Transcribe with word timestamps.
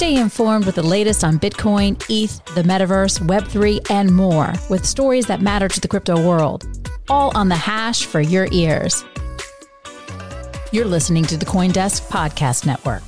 Stay 0.00 0.16
informed 0.16 0.64
with 0.64 0.76
the 0.76 0.82
latest 0.82 1.22
on 1.24 1.38
Bitcoin, 1.38 1.92
ETH, 2.08 2.42
the 2.54 2.62
metaverse, 2.62 3.20
Web3, 3.28 3.90
and 3.90 4.10
more 4.10 4.50
with 4.70 4.86
stories 4.86 5.26
that 5.26 5.42
matter 5.42 5.68
to 5.68 5.78
the 5.78 5.86
crypto 5.86 6.26
world. 6.26 6.66
All 7.10 7.36
on 7.36 7.50
the 7.50 7.54
Hash 7.54 8.06
for 8.06 8.22
your 8.22 8.48
ears. 8.50 9.04
You're 10.72 10.86
listening 10.86 11.24
to 11.24 11.36
the 11.36 11.44
Coindesk 11.44 12.08
Podcast 12.08 12.64
Network. 12.64 13.02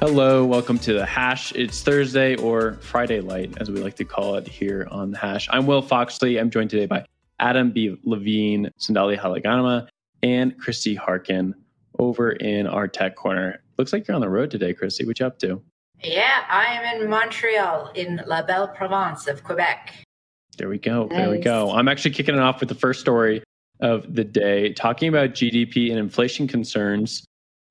Hello, 0.00 0.44
welcome 0.44 0.80
to 0.80 0.94
the 0.94 1.06
Hash. 1.06 1.52
It's 1.52 1.80
Thursday 1.80 2.34
or 2.34 2.72
Friday 2.80 3.20
Light, 3.20 3.56
as 3.58 3.70
we 3.70 3.80
like 3.80 3.94
to 3.94 4.04
call 4.04 4.34
it 4.34 4.48
here 4.48 4.88
on 4.90 5.12
the 5.12 5.18
Hash. 5.18 5.46
I'm 5.52 5.64
Will 5.64 5.80
Foxley. 5.80 6.40
I'm 6.40 6.50
joined 6.50 6.70
today 6.70 6.86
by 6.86 7.06
Adam 7.38 7.70
B. 7.70 7.96
Levine, 8.02 8.68
Sandali 8.80 9.16
Handagama, 9.16 9.86
and 10.24 10.58
Christie 10.58 10.96
Harkin 10.96 11.54
over 12.00 12.32
in 12.32 12.66
our 12.66 12.88
tech 12.88 13.14
corner. 13.14 13.60
Looks 13.78 13.92
like 13.92 14.06
you're 14.06 14.14
on 14.14 14.20
the 14.20 14.28
road 14.28 14.50
today, 14.50 14.72
Christie. 14.72 15.04
What 15.04 15.18
you 15.20 15.26
up 15.26 15.38
to? 15.40 15.62
Yeah, 16.02 16.44
I 16.48 16.66
am 16.66 17.02
in 17.02 17.10
Montreal, 17.10 17.92
in 17.94 18.22
La 18.26 18.42
Belle 18.42 18.68
Province 18.68 19.26
of 19.26 19.42
Quebec. 19.42 19.94
There 20.58 20.68
we 20.68 20.78
go. 20.78 21.06
Nice. 21.06 21.18
There 21.18 21.30
we 21.30 21.38
go. 21.38 21.72
I'm 21.72 21.88
actually 21.88 22.12
kicking 22.12 22.34
it 22.34 22.40
off 22.40 22.60
with 22.60 22.68
the 22.68 22.74
first 22.74 23.00
story 23.00 23.42
of 23.80 24.14
the 24.14 24.24
day, 24.24 24.72
talking 24.72 25.08
about 25.08 25.30
GDP 25.30 25.90
and 25.90 25.98
inflation 25.98 26.46
concerns. 26.46 27.24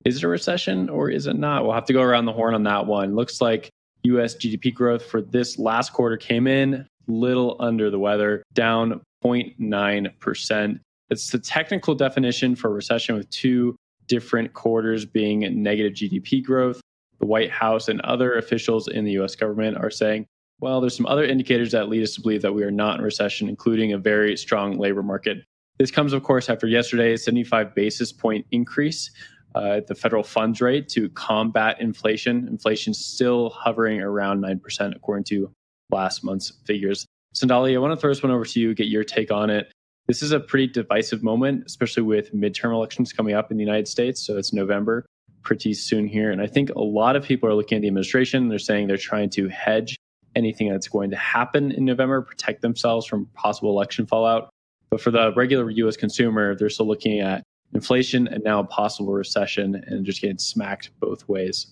Is 0.04 0.16
it 0.16 0.24
a 0.24 0.28
recession 0.28 0.88
or 0.90 1.08
is 1.10 1.26
it 1.26 1.36
not? 1.36 1.64
We'll 1.64 1.72
have 1.72 1.86
to 1.86 1.92
go 1.94 2.02
around 2.02 2.26
the 2.26 2.32
horn 2.32 2.54
on 2.54 2.62
that 2.64 2.86
one. 2.86 3.14
Looks 3.14 3.40
like 3.40 3.70
US 4.02 4.34
GDP 4.34 4.74
growth 4.74 5.04
for 5.04 5.22
this 5.22 5.58
last 5.58 5.92
quarter 5.92 6.16
came 6.16 6.46
in 6.46 6.86
little 7.06 7.56
under 7.60 7.90
the 7.90 7.98
weather, 7.98 8.42
down 8.52 9.00
0.9%. 9.24 10.80
It's 11.10 11.30
the 11.30 11.38
technical 11.38 11.94
definition 11.94 12.56
for 12.56 12.70
recession 12.70 13.16
with 13.16 13.28
two 13.30 13.76
different 14.06 14.52
quarters 14.52 15.04
being 15.04 15.40
negative 15.62 15.92
GDP 15.92 16.42
growth. 16.42 16.80
The 17.20 17.26
White 17.26 17.50
House 17.50 17.88
and 17.88 18.00
other 18.02 18.34
officials 18.36 18.88
in 18.88 19.04
the 19.04 19.12
US 19.12 19.34
government 19.34 19.76
are 19.76 19.90
saying, 19.90 20.26
well, 20.60 20.80
there's 20.80 20.96
some 20.96 21.06
other 21.06 21.24
indicators 21.24 21.72
that 21.72 21.88
lead 21.88 22.02
us 22.02 22.14
to 22.14 22.20
believe 22.20 22.42
that 22.42 22.54
we 22.54 22.62
are 22.62 22.70
not 22.70 22.98
in 22.98 23.04
recession, 23.04 23.48
including 23.48 23.92
a 23.92 23.98
very 23.98 24.36
strong 24.36 24.78
labor 24.78 25.02
market. 25.02 25.38
This 25.78 25.90
comes, 25.90 26.12
of 26.12 26.22
course, 26.22 26.48
after 26.48 26.66
yesterday's 26.66 27.24
75 27.24 27.74
basis 27.74 28.12
point 28.12 28.46
increase 28.52 29.10
uh, 29.54 29.72
at 29.76 29.86
the 29.86 29.94
federal 29.94 30.22
funds 30.22 30.60
rate 30.60 30.88
to 30.90 31.08
combat 31.10 31.80
inflation. 31.80 32.46
Inflation 32.48 32.94
still 32.94 33.50
hovering 33.50 34.00
around 34.00 34.42
9%, 34.42 34.96
according 34.96 35.24
to 35.24 35.50
last 35.90 36.24
month's 36.24 36.52
figures. 36.64 37.04
Sandali, 37.34 37.74
I 37.74 37.78
want 37.78 37.92
to 37.92 37.96
throw 37.96 38.10
this 38.10 38.22
one 38.22 38.30
over 38.30 38.44
to 38.44 38.60
you, 38.60 38.74
get 38.74 38.86
your 38.86 39.02
take 39.02 39.32
on 39.32 39.50
it 39.50 39.72
this 40.06 40.22
is 40.22 40.32
a 40.32 40.40
pretty 40.40 40.66
divisive 40.66 41.22
moment, 41.22 41.64
especially 41.66 42.02
with 42.02 42.34
midterm 42.34 42.72
elections 42.72 43.12
coming 43.12 43.34
up 43.34 43.50
in 43.50 43.56
the 43.56 43.62
United 43.62 43.88
States. 43.88 44.24
So 44.24 44.36
it's 44.36 44.52
November 44.52 45.06
pretty 45.42 45.74
soon 45.74 46.06
here. 46.06 46.30
And 46.30 46.40
I 46.40 46.46
think 46.46 46.70
a 46.70 46.80
lot 46.80 47.16
of 47.16 47.24
people 47.24 47.48
are 47.48 47.54
looking 47.54 47.76
at 47.76 47.82
the 47.82 47.88
administration. 47.88 48.48
They're 48.48 48.58
saying 48.58 48.88
they're 48.88 48.96
trying 48.96 49.30
to 49.30 49.48
hedge 49.48 49.96
anything 50.34 50.70
that's 50.70 50.88
going 50.88 51.10
to 51.10 51.16
happen 51.16 51.70
in 51.70 51.84
November, 51.84 52.22
protect 52.22 52.62
themselves 52.62 53.06
from 53.06 53.26
possible 53.34 53.70
election 53.70 54.06
fallout. 54.06 54.50
But 54.90 55.00
for 55.00 55.10
the 55.10 55.32
regular 55.34 55.70
US 55.70 55.96
consumer, 55.96 56.54
they're 56.54 56.70
still 56.70 56.86
looking 56.86 57.20
at 57.20 57.42
inflation 57.72 58.26
and 58.26 58.42
now 58.42 58.60
a 58.60 58.64
possible 58.64 59.12
recession 59.12 59.82
and 59.86 60.04
just 60.04 60.20
getting 60.20 60.38
smacked 60.38 60.90
both 61.00 61.28
ways. 61.28 61.66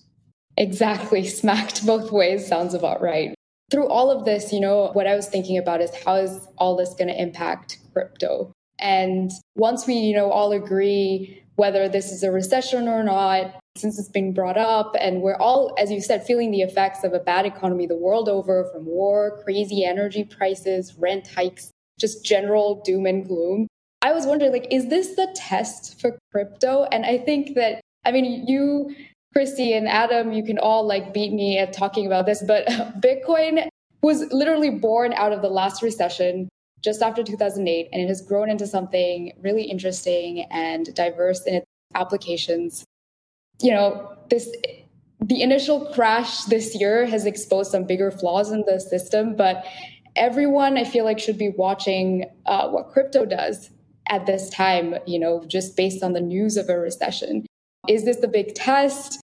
Exactly. 0.57 1.27
Smacked 1.27 1.85
both 1.85 2.11
ways 2.11 2.47
sounds 2.47 2.73
about 2.73 3.01
right 3.01 3.33
through 3.73 3.87
all 3.87 4.11
of 4.11 4.23
this, 4.23 4.53
you 4.53 4.59
know, 4.59 4.91
what 4.93 5.07
I 5.07 5.15
was 5.15 5.27
thinking 5.27 5.57
about 5.57 5.81
is 5.81 5.89
how 6.05 6.13
is 6.13 6.47
all 6.59 6.77
this 6.77 6.93
going 6.93 7.07
to 7.07 7.19
impact 7.19 7.79
crypto? 7.91 8.51
And 8.77 9.31
once 9.55 9.87
we, 9.87 9.95
you 9.95 10.15
know, 10.15 10.29
all 10.29 10.51
agree 10.51 11.43
whether 11.55 11.89
this 11.89 12.11
is 12.11 12.21
a 12.21 12.31
recession 12.31 12.87
or 12.87 13.03
not, 13.03 13.55
since 13.75 13.97
it's 13.97 14.09
been 14.09 14.31
brought 14.31 14.57
up, 14.57 14.95
and 14.99 15.23
we're 15.23 15.37
all, 15.37 15.73
as 15.79 15.89
you 15.89 16.01
said, 16.01 16.23
feeling 16.23 16.51
the 16.51 16.61
effects 16.61 17.03
of 17.03 17.13
a 17.13 17.19
bad 17.19 17.47
economy 17.47 17.87
the 17.87 17.97
world 17.97 18.29
over 18.29 18.69
from 18.71 18.85
war, 18.85 19.41
crazy 19.43 19.83
energy 19.83 20.23
prices, 20.23 20.93
rent 20.99 21.27
hikes, 21.35 21.71
just 21.99 22.23
general 22.23 22.79
doom 22.85 23.07
and 23.07 23.27
gloom. 23.27 23.67
I 24.03 24.11
was 24.11 24.27
wondering, 24.27 24.51
like, 24.51 24.67
is 24.69 24.89
this 24.89 25.15
the 25.15 25.33
test 25.35 25.99
for 25.99 26.19
crypto? 26.31 26.83
And 26.91 27.07
I 27.07 27.17
think 27.17 27.55
that, 27.55 27.81
I 28.05 28.11
mean, 28.11 28.45
you 28.45 28.95
Christie 29.33 29.73
and 29.73 29.87
Adam, 29.87 30.31
you 30.31 30.43
can 30.43 30.59
all 30.59 30.85
like 30.85 31.13
beat 31.13 31.33
me 31.33 31.57
at 31.57 31.73
talking 31.73 32.05
about 32.05 32.25
this, 32.25 32.43
but 32.45 32.65
Bitcoin 32.99 33.67
was 34.01 34.31
literally 34.31 34.69
born 34.69 35.13
out 35.13 35.33
of 35.33 35.41
the 35.41 35.49
last 35.49 35.81
recession 35.81 36.49
just 36.83 37.01
after 37.01 37.23
2008, 37.23 37.89
and 37.91 38.01
it 38.01 38.07
has 38.07 38.21
grown 38.21 38.49
into 38.49 38.67
something 38.67 39.31
really 39.41 39.63
interesting 39.63 40.45
and 40.51 40.93
diverse 40.93 41.45
in 41.45 41.55
its 41.55 41.65
applications. 41.95 42.83
You 43.61 43.71
know, 43.71 44.17
this 44.29 44.49
the 45.19 45.41
initial 45.41 45.85
crash 45.93 46.43
this 46.45 46.75
year 46.75 47.05
has 47.05 47.25
exposed 47.25 47.71
some 47.71 47.85
bigger 47.85 48.11
flaws 48.11 48.51
in 48.51 48.63
the 48.67 48.79
system, 48.79 49.35
but 49.35 49.65
everyone 50.17 50.77
I 50.77 50.83
feel 50.83 51.05
like 51.05 51.17
should 51.17 51.37
be 51.37 51.49
watching 51.49 52.25
uh, 52.45 52.67
what 52.67 52.89
crypto 52.89 53.25
does 53.25 53.69
at 54.09 54.25
this 54.25 54.49
time. 54.49 54.95
You 55.07 55.19
know, 55.19 55.45
just 55.47 55.77
based 55.77 56.03
on 56.03 56.11
the 56.11 56.21
news 56.21 56.57
of 56.57 56.69
a 56.69 56.77
recession. 56.77 57.45
Is 57.87 58.03
this 58.05 58.17
the 58.17 58.27
big 58.27 58.53
test? 58.53 59.22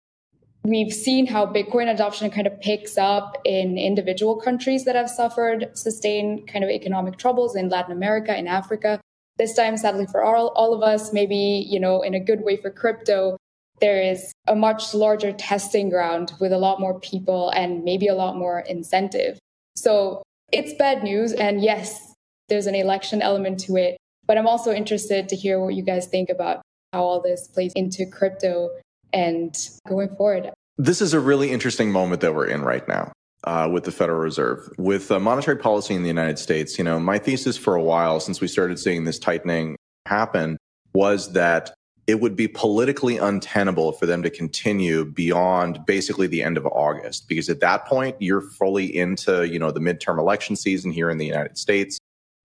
We've 0.65 0.93
seen 0.93 1.27
how 1.27 1.47
Bitcoin 1.47 1.93
adoption 1.93 2.31
kind 2.31 2.47
of 2.47 2.61
picks 2.61 2.97
up 2.97 3.37
in 3.45 3.79
individual 3.79 4.37
countries 4.37 4.85
that 4.85 4.95
have 4.95 5.11
suffered 5.11 5.77
sustained 5.77 6.47
kind 6.47 6.65
of 6.65 6.71
economic 6.71 7.19
troubles 7.19 7.57
in 7.57 7.69
Latin 7.69 7.93
America, 7.93 8.37
in 8.37 8.47
Africa. 8.47 9.01
This 9.39 9.55
time, 9.55 9.77
sadly 9.77 10.07
for 10.07 10.23
all, 10.23 10.49
all 10.49 10.73
of 10.73 10.83
us, 10.83 11.13
maybe, 11.13 11.67
you 11.69 11.81
know, 11.81 12.03
in 12.03 12.15
a 12.15 12.21
good 12.21 12.43
way 12.43 12.57
for 12.57 12.71
crypto, 12.71 13.37
there 13.81 14.01
is 14.01 14.33
a 14.47 14.55
much 14.55 14.95
larger 14.95 15.33
testing 15.33 15.89
ground 15.89 16.33
with 16.39 16.53
a 16.53 16.59
lot 16.59 16.79
more 16.79 17.01
people 17.01 17.51
and 17.51 17.83
maybe 17.83 18.07
a 18.07 18.15
lot 18.15 18.37
more 18.37 18.61
incentive. 18.61 19.39
So 19.75 20.23
it's 20.53 20.75
bad 20.75 21.03
news. 21.03 21.33
And 21.33 21.61
yes, 21.61 22.15
there's 22.49 22.67
an 22.67 22.77
election 22.77 23.21
element 23.21 23.59
to 23.61 23.75
it. 23.77 23.97
But 24.27 24.39
I'm 24.39 24.47
also 24.47 24.73
interested 24.73 25.29
to 25.31 25.35
hear 25.35 25.59
what 25.59 25.75
you 25.75 25.83
guys 25.83 26.07
think 26.07 26.29
about 26.31 26.63
how 26.93 27.03
all 27.03 27.21
this 27.21 27.49
plays 27.49 27.73
into 27.75 28.07
crypto 28.07 28.71
and 29.13 29.55
going 29.89 30.15
forward. 30.17 30.51
This 30.79 31.01
is 31.01 31.15
a 31.15 31.21
really 31.21 31.51
interesting 31.51 31.91
moment 31.91 32.21
that 32.23 32.35
we're 32.35 32.47
in 32.47 32.63
right 32.63 32.87
now. 32.89 33.13
Uh, 33.45 33.69
with 33.73 33.83
the 33.83 33.91
Federal 33.91 34.21
Reserve, 34.21 34.71
with 34.79 35.11
uh, 35.11 35.19
monetary 35.19 35.57
policy 35.57 35.95
in 35.95 36.03
the 36.03 36.09
United 36.09 36.39
States, 36.39 36.79
you 36.79 36.85
know, 36.85 37.01
my 37.01 37.19
thesis 37.19 37.57
for 37.57 37.75
a 37.75 37.83
while 37.83 38.21
since 38.21 38.41
we 38.41 38.47
started 38.47 38.79
seeing 38.79 39.03
this 39.03 39.19
tightening 39.19 39.75
happen 40.07 40.57
was 40.95 41.33
that 41.33 41.75
it 42.07 42.21
would 42.21 42.37
be 42.37 42.47
politically 42.47 43.17
untenable 43.17 43.91
for 43.91 44.07
them 44.07 44.23
to 44.23 44.31
continue 44.31 45.05
beyond 45.05 45.85
basically 45.87 46.29
the 46.29 46.41
end 46.41 46.57
of 46.57 46.67
August, 46.67 47.27
because 47.29 47.49
at 47.49 47.59
that 47.59 47.85
point 47.85 48.15
you're 48.21 48.43
fully 48.43 48.97
into, 48.97 49.45
you 49.49 49.59
know, 49.59 49.73
the 49.73 49.81
midterm 49.81 50.21
election 50.21 50.55
season 50.55 50.93
here 50.93 51.11
in 51.11 51.19
the 51.19 51.27
United 51.27 51.59
States. 51.59 51.99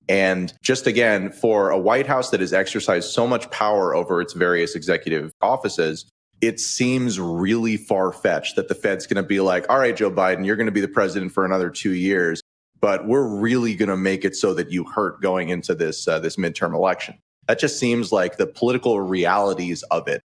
And 0.09 0.51
just 0.63 0.87
again, 0.87 1.31
for 1.31 1.69
a 1.69 1.77
White 1.77 2.07
House 2.07 2.31
that 2.31 2.39
has 2.39 2.53
exercised 2.53 3.11
so 3.11 3.27
much 3.27 3.51
power 3.51 3.93
over 3.93 4.19
its 4.19 4.33
various 4.33 4.73
executive 4.73 5.31
offices, 5.41 6.09
it 6.41 6.59
seems 6.59 7.19
really 7.19 7.77
far 7.77 8.11
fetched 8.11 8.55
that 8.55 8.67
the 8.67 8.75
Fed's 8.75 9.07
going 9.07 9.21
to 9.21 9.27
be 9.27 9.39
like, 9.39 9.65
all 9.69 9.79
right, 9.79 9.95
Joe 9.95 10.11
Biden, 10.11 10.45
you're 10.45 10.55
going 10.55 10.67
to 10.67 10.71
be 10.71 10.81
the 10.81 10.87
president 10.87 11.31
for 11.31 11.45
another 11.45 11.69
two 11.69 11.93
years, 11.93 12.41
but 12.79 13.07
we're 13.07 13.27
really 13.27 13.75
going 13.75 13.89
to 13.89 13.97
make 13.97 14.23
it 14.23 14.35
so 14.35 14.53
that 14.53 14.71
you 14.71 14.83
hurt 14.83 15.21
going 15.21 15.49
into 15.49 15.73
this, 15.73 16.07
uh, 16.07 16.19
this 16.19 16.35
midterm 16.35 16.73
election. 16.73 17.17
That 17.47 17.59
just 17.59 17.79
seems 17.79 18.11
like 18.11 18.37
the 18.37 18.45
political 18.45 18.99
realities 19.01 19.83
of 19.83 20.07
it 20.07 20.21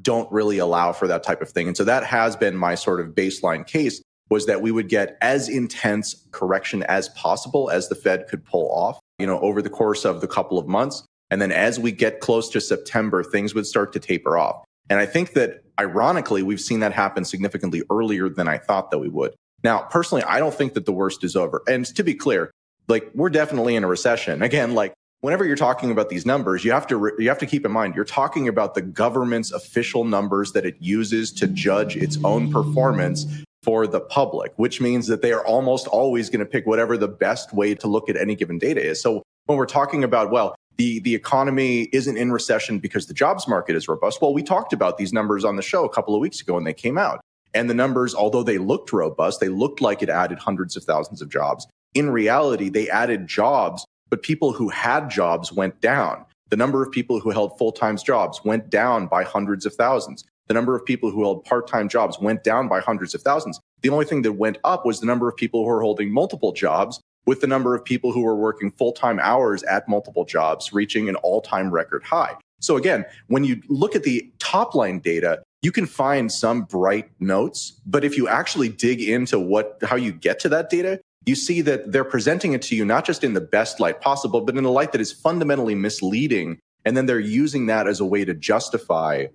don't 0.00 0.30
really 0.32 0.58
allow 0.58 0.92
for 0.92 1.06
that 1.06 1.22
type 1.22 1.42
of 1.42 1.50
thing. 1.50 1.68
And 1.68 1.76
so 1.76 1.84
that 1.84 2.04
has 2.04 2.34
been 2.34 2.56
my 2.56 2.74
sort 2.74 3.00
of 3.00 3.08
baseline 3.08 3.66
case 3.66 4.02
was 4.30 4.46
that 4.46 4.62
we 4.62 4.72
would 4.72 4.88
get 4.88 5.18
as 5.20 5.48
intense 5.48 6.26
correction 6.32 6.82
as 6.84 7.10
possible 7.10 7.70
as 7.70 7.88
the 7.88 7.94
Fed 7.94 8.26
could 8.28 8.44
pull 8.44 8.72
off, 8.72 8.98
you 9.18 9.26
know, 9.26 9.38
over 9.40 9.60
the 9.60 9.70
course 9.70 10.04
of 10.04 10.22
the 10.22 10.26
couple 10.26 10.58
of 10.58 10.66
months. 10.66 11.04
And 11.30 11.40
then 11.40 11.52
as 11.52 11.78
we 11.78 11.92
get 11.92 12.20
close 12.20 12.48
to 12.50 12.60
September, 12.60 13.22
things 13.22 13.54
would 13.54 13.66
start 13.66 13.92
to 13.92 14.00
taper 14.00 14.38
off. 14.38 14.64
And 14.90 14.98
I 14.98 15.06
think 15.06 15.32
that 15.32 15.62
ironically, 15.78 16.42
we've 16.42 16.60
seen 16.60 16.80
that 16.80 16.92
happen 16.92 17.24
significantly 17.24 17.82
earlier 17.90 18.28
than 18.28 18.48
I 18.48 18.58
thought 18.58 18.90
that 18.90 18.98
we 18.98 19.08
would. 19.08 19.34
Now, 19.64 19.82
personally, 19.82 20.24
I 20.24 20.38
don't 20.38 20.54
think 20.54 20.74
that 20.74 20.86
the 20.86 20.92
worst 20.92 21.24
is 21.24 21.36
over. 21.36 21.62
And 21.68 21.86
to 21.94 22.02
be 22.02 22.14
clear, 22.14 22.50
like 22.88 23.10
we're 23.14 23.30
definitely 23.30 23.76
in 23.76 23.84
a 23.84 23.86
recession. 23.86 24.42
Again, 24.42 24.74
like 24.74 24.92
whenever 25.20 25.44
you're 25.44 25.56
talking 25.56 25.90
about 25.90 26.08
these 26.08 26.26
numbers, 26.26 26.64
you 26.64 26.72
have 26.72 26.86
to 26.88 26.96
re- 26.96 27.12
you 27.18 27.28
have 27.28 27.38
to 27.38 27.46
keep 27.46 27.64
in 27.64 27.72
mind 27.72 27.94
you're 27.94 28.04
talking 28.04 28.48
about 28.48 28.74
the 28.74 28.82
government's 28.82 29.52
official 29.52 30.04
numbers 30.04 30.52
that 30.52 30.66
it 30.66 30.76
uses 30.80 31.32
to 31.32 31.46
judge 31.46 31.96
its 31.96 32.18
own 32.24 32.52
performance 32.52 33.26
for 33.62 33.86
the 33.86 34.00
public, 34.00 34.52
which 34.56 34.80
means 34.80 35.06
that 35.06 35.22
they 35.22 35.32
are 35.32 35.46
almost 35.46 35.86
always 35.86 36.28
going 36.28 36.40
to 36.40 36.46
pick 36.46 36.66
whatever 36.66 36.96
the 36.96 37.08
best 37.08 37.54
way 37.54 37.74
to 37.76 37.86
look 37.86 38.08
at 38.08 38.16
any 38.16 38.34
given 38.34 38.58
data 38.58 38.82
is. 38.82 39.00
So 39.00 39.22
when 39.46 39.56
we're 39.56 39.66
talking 39.66 40.02
about 40.02 40.30
well, 40.30 40.54
the 40.76 41.00
the 41.00 41.14
economy 41.14 41.82
isn't 41.92 42.16
in 42.16 42.32
recession 42.32 42.78
because 42.78 43.06
the 43.06 43.14
jobs 43.14 43.46
market 43.46 43.76
is 43.76 43.88
robust. 43.88 44.20
Well, 44.20 44.34
we 44.34 44.42
talked 44.42 44.72
about 44.72 44.98
these 44.98 45.12
numbers 45.12 45.44
on 45.44 45.56
the 45.56 45.62
show 45.62 45.84
a 45.84 45.88
couple 45.88 46.14
of 46.14 46.20
weeks 46.20 46.40
ago 46.40 46.54
when 46.54 46.64
they 46.64 46.74
came 46.74 46.98
out. 46.98 47.20
And 47.54 47.68
the 47.68 47.74
numbers, 47.74 48.14
although 48.14 48.42
they 48.42 48.58
looked 48.58 48.92
robust, 48.92 49.40
they 49.40 49.50
looked 49.50 49.80
like 49.80 50.02
it 50.02 50.08
added 50.08 50.38
hundreds 50.38 50.74
of 50.76 50.84
thousands 50.84 51.20
of 51.20 51.28
jobs. 51.28 51.66
In 51.94 52.08
reality, 52.08 52.70
they 52.70 52.88
added 52.88 53.26
jobs 53.26 53.84
but 54.12 54.22
people 54.22 54.52
who 54.52 54.68
had 54.68 55.08
jobs 55.08 55.54
went 55.54 55.80
down. 55.80 56.26
The 56.50 56.56
number 56.56 56.82
of 56.82 56.92
people 56.92 57.18
who 57.18 57.30
held 57.30 57.56
full 57.56 57.72
time 57.72 57.96
jobs 57.96 58.44
went 58.44 58.68
down 58.68 59.06
by 59.06 59.24
hundreds 59.24 59.64
of 59.64 59.72
thousands. 59.72 60.22
The 60.48 60.54
number 60.54 60.76
of 60.76 60.84
people 60.84 61.10
who 61.10 61.22
held 61.22 61.46
part 61.46 61.66
time 61.66 61.88
jobs 61.88 62.20
went 62.20 62.44
down 62.44 62.68
by 62.68 62.80
hundreds 62.80 63.14
of 63.14 63.22
thousands. 63.22 63.58
The 63.80 63.88
only 63.88 64.04
thing 64.04 64.20
that 64.20 64.32
went 64.32 64.58
up 64.64 64.84
was 64.84 65.00
the 65.00 65.06
number 65.06 65.30
of 65.30 65.36
people 65.36 65.64
who 65.64 65.70
were 65.70 65.80
holding 65.80 66.12
multiple 66.12 66.52
jobs, 66.52 67.00
with 67.26 67.40
the 67.40 67.46
number 67.46 67.74
of 67.74 67.84
people 67.84 68.12
who 68.12 68.26
are 68.26 68.36
working 68.36 68.70
full 68.70 68.92
time 68.92 69.18
hours 69.20 69.62
at 69.64 69.88
multiple 69.88 70.24
jobs 70.24 70.72
reaching 70.72 71.08
an 71.08 71.16
all 71.16 71.40
time 71.40 71.70
record 71.70 72.02
high. 72.02 72.36
So 72.60 72.76
again, 72.76 73.04
when 73.26 73.44
you 73.44 73.60
look 73.68 73.96
at 73.96 74.04
the 74.04 74.30
top 74.38 74.74
line 74.74 75.00
data, 75.00 75.42
you 75.62 75.72
can 75.72 75.86
find 75.86 76.30
some 76.30 76.62
bright 76.62 77.10
notes, 77.20 77.80
but 77.86 78.04
if 78.04 78.16
you 78.16 78.28
actually 78.28 78.68
dig 78.68 79.00
into 79.00 79.38
what 79.38 79.78
how 79.82 79.96
you 79.96 80.12
get 80.12 80.40
to 80.40 80.48
that 80.50 80.70
data, 80.70 81.00
you 81.24 81.34
see 81.34 81.60
that 81.62 81.92
they're 81.92 82.04
presenting 82.04 82.52
it 82.52 82.62
to 82.62 82.76
you 82.76 82.84
not 82.84 83.04
just 83.04 83.22
in 83.22 83.34
the 83.34 83.40
best 83.40 83.78
light 83.78 84.00
possible, 84.00 84.40
but 84.40 84.56
in 84.56 84.64
a 84.64 84.70
light 84.70 84.92
that 84.92 85.00
is 85.00 85.12
fundamentally 85.12 85.74
misleading. 85.74 86.58
And 86.84 86.96
then 86.96 87.06
they're 87.06 87.20
using 87.20 87.66
that 87.66 87.86
as 87.86 88.00
a 88.00 88.04
way 88.04 88.24
to 88.24 88.34
justify, 88.34 89.26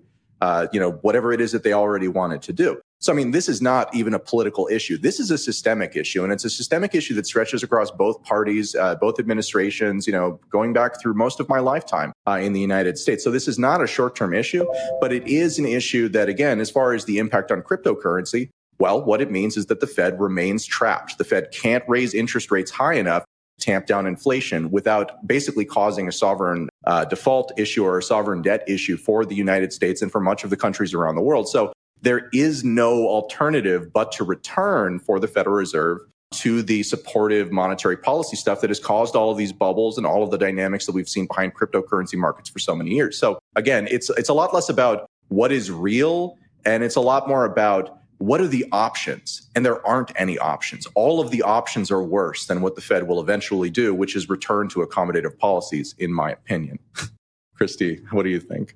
uh, 0.42 0.66
you 0.70 0.80
know, 0.80 0.92
whatever 0.92 1.32
it 1.32 1.40
is 1.40 1.52
that 1.52 1.62
they 1.62 1.72
already 1.72 2.08
wanted 2.08 2.42
to 2.42 2.52
do. 2.52 2.78
So, 3.00 3.12
I 3.12 3.16
mean, 3.16 3.30
this 3.30 3.48
is 3.48 3.62
not 3.62 3.94
even 3.94 4.12
a 4.12 4.18
political 4.18 4.68
issue. 4.68 4.98
This 4.98 5.20
is 5.20 5.30
a 5.30 5.38
systemic 5.38 5.94
issue, 5.94 6.24
and 6.24 6.32
it's 6.32 6.44
a 6.44 6.50
systemic 6.50 6.96
issue 6.96 7.14
that 7.14 7.26
stretches 7.26 7.62
across 7.62 7.92
both 7.92 8.20
parties, 8.24 8.74
uh, 8.74 8.96
both 8.96 9.20
administrations. 9.20 10.04
You 10.06 10.12
know, 10.12 10.40
going 10.50 10.72
back 10.72 11.00
through 11.00 11.14
most 11.14 11.38
of 11.38 11.48
my 11.48 11.60
lifetime 11.60 12.12
uh, 12.26 12.40
in 12.42 12.54
the 12.54 12.60
United 12.60 12.98
States. 12.98 13.22
So, 13.22 13.30
this 13.30 13.46
is 13.46 13.56
not 13.56 13.80
a 13.80 13.86
short-term 13.86 14.34
issue, 14.34 14.66
but 15.00 15.12
it 15.12 15.26
is 15.28 15.60
an 15.60 15.66
issue 15.66 16.08
that, 16.08 16.28
again, 16.28 16.58
as 16.58 16.70
far 16.70 16.92
as 16.92 17.04
the 17.04 17.18
impact 17.18 17.52
on 17.52 17.62
cryptocurrency, 17.62 18.50
well, 18.80 19.00
what 19.00 19.20
it 19.20 19.30
means 19.30 19.56
is 19.56 19.66
that 19.66 19.78
the 19.78 19.86
Fed 19.86 20.20
remains 20.20 20.66
trapped. 20.66 21.18
The 21.18 21.24
Fed 21.24 21.52
can't 21.52 21.84
raise 21.86 22.14
interest 22.14 22.50
rates 22.50 22.72
high 22.72 22.94
enough 22.94 23.24
to 23.58 23.64
tamp 23.64 23.86
down 23.86 24.06
inflation 24.06 24.72
without 24.72 25.24
basically 25.24 25.64
causing 25.64 26.08
a 26.08 26.12
sovereign 26.12 26.68
uh, 26.84 27.04
default 27.04 27.52
issue 27.56 27.84
or 27.84 27.98
a 27.98 28.02
sovereign 28.02 28.42
debt 28.42 28.64
issue 28.68 28.96
for 28.96 29.24
the 29.24 29.36
United 29.36 29.72
States 29.72 30.02
and 30.02 30.10
for 30.10 30.20
much 30.20 30.42
of 30.42 30.50
the 30.50 30.56
countries 30.56 30.94
around 30.94 31.14
the 31.14 31.22
world. 31.22 31.48
So 31.48 31.72
there 32.02 32.28
is 32.32 32.64
no 32.64 33.06
alternative 33.08 33.92
but 33.92 34.12
to 34.12 34.24
return 34.24 34.98
for 34.98 35.18
the 35.18 35.28
Federal 35.28 35.56
Reserve 35.56 35.98
to 36.30 36.62
the 36.62 36.82
supportive 36.82 37.50
monetary 37.50 37.96
policy 37.96 38.36
stuff 38.36 38.60
that 38.60 38.70
has 38.70 38.78
caused 38.78 39.16
all 39.16 39.30
of 39.30 39.38
these 39.38 39.52
bubbles 39.52 39.96
and 39.96 40.06
all 40.06 40.22
of 40.22 40.30
the 40.30 40.36
dynamics 40.36 40.84
that 40.86 40.92
we've 40.92 41.08
seen 41.08 41.26
behind 41.26 41.54
cryptocurrency 41.54 42.16
markets 42.16 42.50
for 42.50 42.58
so 42.58 42.76
many 42.76 42.90
years. 42.90 43.18
So 43.18 43.38
again, 43.56 43.88
it's 43.90 44.10
it's 44.10 44.28
a 44.28 44.34
lot 44.34 44.52
less 44.52 44.68
about 44.68 45.06
what 45.28 45.52
is 45.52 45.70
real 45.70 46.36
and 46.64 46.82
it's 46.82 46.96
a 46.96 47.00
lot 47.00 47.28
more 47.28 47.44
about 47.44 47.98
what 48.18 48.40
are 48.40 48.48
the 48.48 48.66
options? 48.72 49.48
And 49.54 49.64
there 49.64 49.84
aren't 49.86 50.10
any 50.16 50.38
options. 50.38 50.86
All 50.94 51.20
of 51.20 51.30
the 51.30 51.42
options 51.42 51.90
are 51.90 52.02
worse 52.02 52.46
than 52.46 52.60
what 52.60 52.74
the 52.74 52.80
Fed 52.80 53.06
will 53.06 53.20
eventually 53.20 53.70
do, 53.70 53.94
which 53.94 54.16
is 54.16 54.28
return 54.28 54.68
to 54.70 54.80
accommodative 54.80 55.38
policies, 55.38 55.94
in 55.98 56.12
my 56.12 56.32
opinion. 56.32 56.80
Christie, 57.54 58.00
what 58.10 58.24
do 58.24 58.28
you 58.28 58.40
think? 58.40 58.74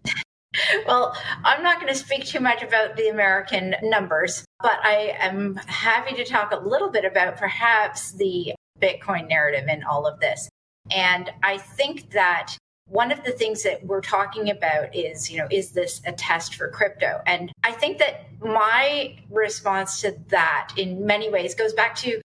Well, 0.87 1.17
I'm 1.45 1.63
not 1.63 1.81
going 1.81 1.93
to 1.93 1.99
speak 1.99 2.27
too 2.27 2.41
much 2.41 2.63
about 2.63 2.97
the 2.97 3.09
American 3.09 3.75
numbers, 3.83 4.45
but 4.61 4.79
I 4.83 5.17
am 5.19 5.55
happy 5.67 6.15
to 6.17 6.25
talk 6.25 6.53
a 6.53 6.59
little 6.59 6.91
bit 6.91 7.05
about 7.05 7.37
perhaps 7.37 8.13
the 8.13 8.55
Bitcoin 8.81 9.29
narrative 9.29 9.69
in 9.69 9.83
all 9.85 10.07
of 10.07 10.21
this. 10.21 10.49
And 10.91 11.31
I 11.43 11.59
think 11.59 12.11
that 12.11 12.57
one 12.87 13.11
of 13.11 13.25
the 13.25 13.33
things 13.33 13.63
that 13.63 13.85
we're 13.87 14.01
talking 14.03 14.51
about 14.51 14.95
is, 14.95 15.31
you 15.31 15.39
know, 15.39 15.47
is 15.51 15.71
this 15.71 16.03
a 16.05 16.13
test 16.13 16.57
for 16.57 16.69
crypto? 16.69 17.23
And 17.27 17.51
I 17.65 17.73
think 17.73 17.99
that 17.99 18.27
my 18.41 19.17
response 19.31 20.01
to 20.03 20.17
that 20.29 20.73
in 20.77 21.07
many 21.07 21.31
ways 21.31 21.55
goes 21.55 21.73
back 21.73 21.95
to 21.97 22.21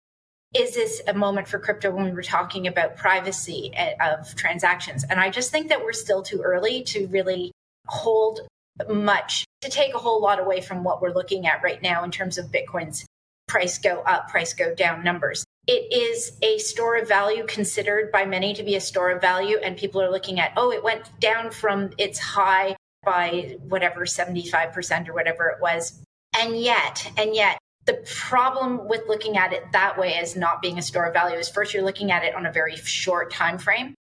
is 0.56 0.74
this 0.74 1.02
a 1.08 1.14
moment 1.14 1.48
for 1.48 1.60
crypto 1.60 1.92
when 1.92 2.06
we 2.06 2.12
were 2.12 2.24
talking 2.24 2.68
about 2.68 2.98
privacy 2.98 3.72
eh, 3.76 3.94
of 4.02 4.34
transactions? 4.36 5.06
And 5.10 5.20
I 5.20 5.30
just 5.30 5.52
think 5.52 5.70
that 5.70 5.82
we're 5.82 5.94
still 5.94 6.22
too 6.22 6.42
early 6.42 6.84
to 6.84 7.08
really 7.08 7.52
hold 7.88 8.42
much, 8.90 9.46
to 9.62 9.70
take 9.70 9.94
a 9.94 10.00
whole 10.00 10.22
lot 10.22 10.40
away 10.40 10.62
from 10.62 10.84
what 10.84 11.02
we're 11.02 11.14
looking 11.14 11.48
at 11.48 11.64
right 11.64 11.82
now 11.82 12.04
in 12.04 12.12
terms 12.12 12.38
of 12.38 12.52
Bitcoin's 12.52 13.06
price 13.48 13.78
go 13.78 14.02
up, 14.02 14.30
price 14.30 14.54
go 14.54 14.76
down 14.76 15.04
numbers. 15.04 15.46
It 15.68 15.92
is 15.92 16.38
a 16.42 16.58
store 16.60 16.98
of 16.98 17.08
value 17.08 17.46
considered 17.46 18.12
by 18.12 18.26
many 18.26 18.54
to 18.54 18.64
be 18.64 18.76
a 18.76 18.82
store 18.82 19.12
of 19.12 19.22
value 19.22 19.58
and 19.58 19.76
people 19.76 20.02
are 20.02 20.12
looking 20.12 20.40
at 20.40 20.54
oh 20.56 20.72
it 20.72 20.84
went 20.84 21.10
down 21.20 21.52
from 21.52 21.92
its 21.98 22.20
high 22.20 22.76
by 23.04 23.58
whatever 23.68 24.06
75% 24.06 25.08
or 25.10 25.14
whatever 25.14 25.48
it 25.48 25.62
was. 25.62 26.02
And 26.38 26.60
yet 26.60 27.12
and 27.18 27.36
yet 27.36 27.58
the 27.86 28.06
problem 28.06 28.88
with 28.88 29.02
looking 29.08 29.38
at 29.38 29.54
it 29.54 29.64
that 29.72 29.98
way 29.98 30.16
as 30.16 30.36
not 30.36 30.62
being 30.62 30.78
a 30.78 30.82
store 30.82 31.06
of 31.06 31.14
value 31.14 31.38
is 31.38 31.50
first 31.50 31.74
you're 31.74 31.84
looking 31.84 32.12
at 32.12 32.24
it 32.24 32.36
on 32.36 32.46
a 32.46 32.52
very 32.52 32.76
short 32.76 33.32
time 33.32 33.58
frame 33.58 33.96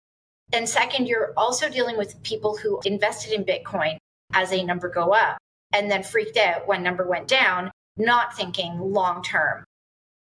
and 0.53 0.69
second 0.69 1.07
you're 1.07 1.33
also 1.37 1.69
dealing 1.69 1.97
with 1.97 2.23
people 2.23 2.57
who 2.57 2.81
invested 2.85 3.33
in 3.33 3.45
bitcoin 3.45 3.97
as 4.33 4.53
a 4.53 4.65
number 4.65 4.89
go 4.89 5.13
up 5.13 5.39
and 5.73 5.91
then 5.91 6.03
freaked 6.03 6.37
out 6.37 6.67
when 6.67 6.83
number 6.83 7.07
went 7.07 7.29
down 7.29 7.71
not 7.97 8.37
thinking 8.37 8.79
long 8.79 9.23
term 9.23 9.65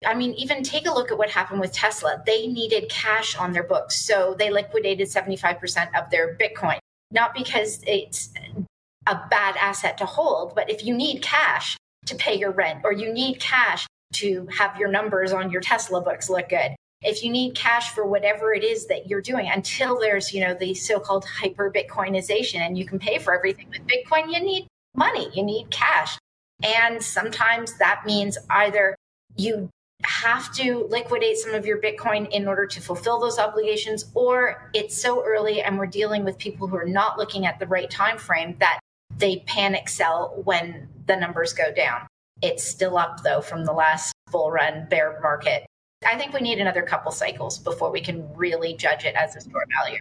I 0.06 0.14
mean, 0.14 0.34
even 0.36 0.64
take 0.64 0.88
a 0.88 0.94
look 0.94 1.12
at 1.12 1.18
what 1.18 1.30
happened 1.30 1.60
with 1.60 1.74
Tesla. 1.74 2.24
They 2.26 2.48
needed 2.48 2.90
cash 2.90 3.36
on 3.36 3.52
their 3.52 3.64
books. 3.64 4.06
So 4.06 4.34
they 4.38 4.50
liquidated 4.50 5.10
75% 5.10 5.90
of 6.00 6.10
their 6.10 6.38
Bitcoin, 6.38 6.80
not 7.12 7.34
because 7.34 7.82
it's 7.86 8.30
a 9.08 9.20
bad 9.30 9.58
asset 9.58 9.98
to 9.98 10.06
hold, 10.06 10.56
but 10.56 10.70
if 10.70 10.86
you 10.86 10.96
need 10.96 11.22
cash 11.22 11.78
to 12.06 12.16
pay 12.16 12.38
your 12.38 12.52
rent 12.52 12.82
or 12.84 12.94
you 12.94 13.12
need 13.12 13.40
cash 13.40 13.88
to 14.14 14.48
have 14.58 14.78
your 14.78 14.90
numbers 14.90 15.34
on 15.34 15.52
your 15.52 15.62
Tesla 15.62 16.02
books 16.02 16.30
look 16.30 16.50
good, 16.50 16.76
if 17.01 17.24
you 17.24 17.32
need 17.32 17.56
cash 17.56 17.91
for 17.94 18.06
whatever 18.06 18.53
it 18.53 18.63
is 18.63 18.88
that 18.88 19.08
you're 19.08 19.22
doing 19.22 19.50
until 19.50 20.00
there's, 20.00 20.34
you 20.34 20.41
know, 20.41 20.53
the 20.53 20.74
so-called 20.74 21.25
hyper 21.25 21.72
Bitcoinization 21.72 22.60
and 22.60 22.77
you 22.77 22.86
can 22.86 23.00
pay 23.00 23.18
for 23.20 23.34
everything 23.34 23.70
with 23.70 23.88
Bitcoin, 23.88 24.34
you 24.34 24.39
need 24.39 24.68
money, 24.96 25.29
you 25.34 25.44
need 25.44 25.70
cash. 25.70 26.18
And 26.62 27.01
sometimes 27.01 27.77
that 27.77 28.06
means 28.06 28.38
either 28.50 28.96
you 29.38 29.70
have 30.03 30.53
to 30.53 30.88
liquidate 30.89 31.38
some 31.38 31.53
of 31.53 31.65
your 31.65 31.77
Bitcoin 31.77 32.29
in 32.32 32.48
order 32.48 32.65
to 32.65 32.82
fulfill 32.82 33.20
those 33.20 33.39
obligations, 33.39 34.06
or 34.13 34.70
it's 34.74 35.01
so 35.01 35.24
early 35.25 35.62
and 35.62 35.77
we're 35.77 35.86
dealing 35.86 36.24
with 36.24 36.38
people 36.38 36.68
who 36.68 36.75
are 36.75 36.86
not 36.86 37.18
looking 37.18 37.46
at 37.46 37.60
the 37.60 37.68
right 37.68 37.89
time 37.89 38.18
frame 38.18 38.56
that 38.60 38.79
they 39.18 39.44
panic 39.48 39.89
sell 39.89 40.41
when 40.44 40.88
the 41.08 41.15
numbers 41.15 41.53
go 41.53 41.74
down. 41.74 42.08
It's 42.41 42.63
still 42.63 42.98
up 42.98 43.24
though 43.24 43.41
from 43.41 43.65
the 43.65 43.74
last 43.74 44.13
bull 44.32 44.51
run 44.51 44.88
bear 44.89 45.20
market. 45.22 45.65
I 46.06 46.18
think 46.18 46.34
we 46.34 46.39
need 46.39 46.60
another 46.60 46.82
couple 46.82 47.12
cycles 47.12 47.60
before 47.60 47.91
we 47.91 48.01
can 48.01 48.27
really 48.36 48.74
judge 48.75 49.03
it 49.03 49.15
as 49.15 49.36
a 49.36 49.41
store 49.41 49.65
value. 49.82 50.00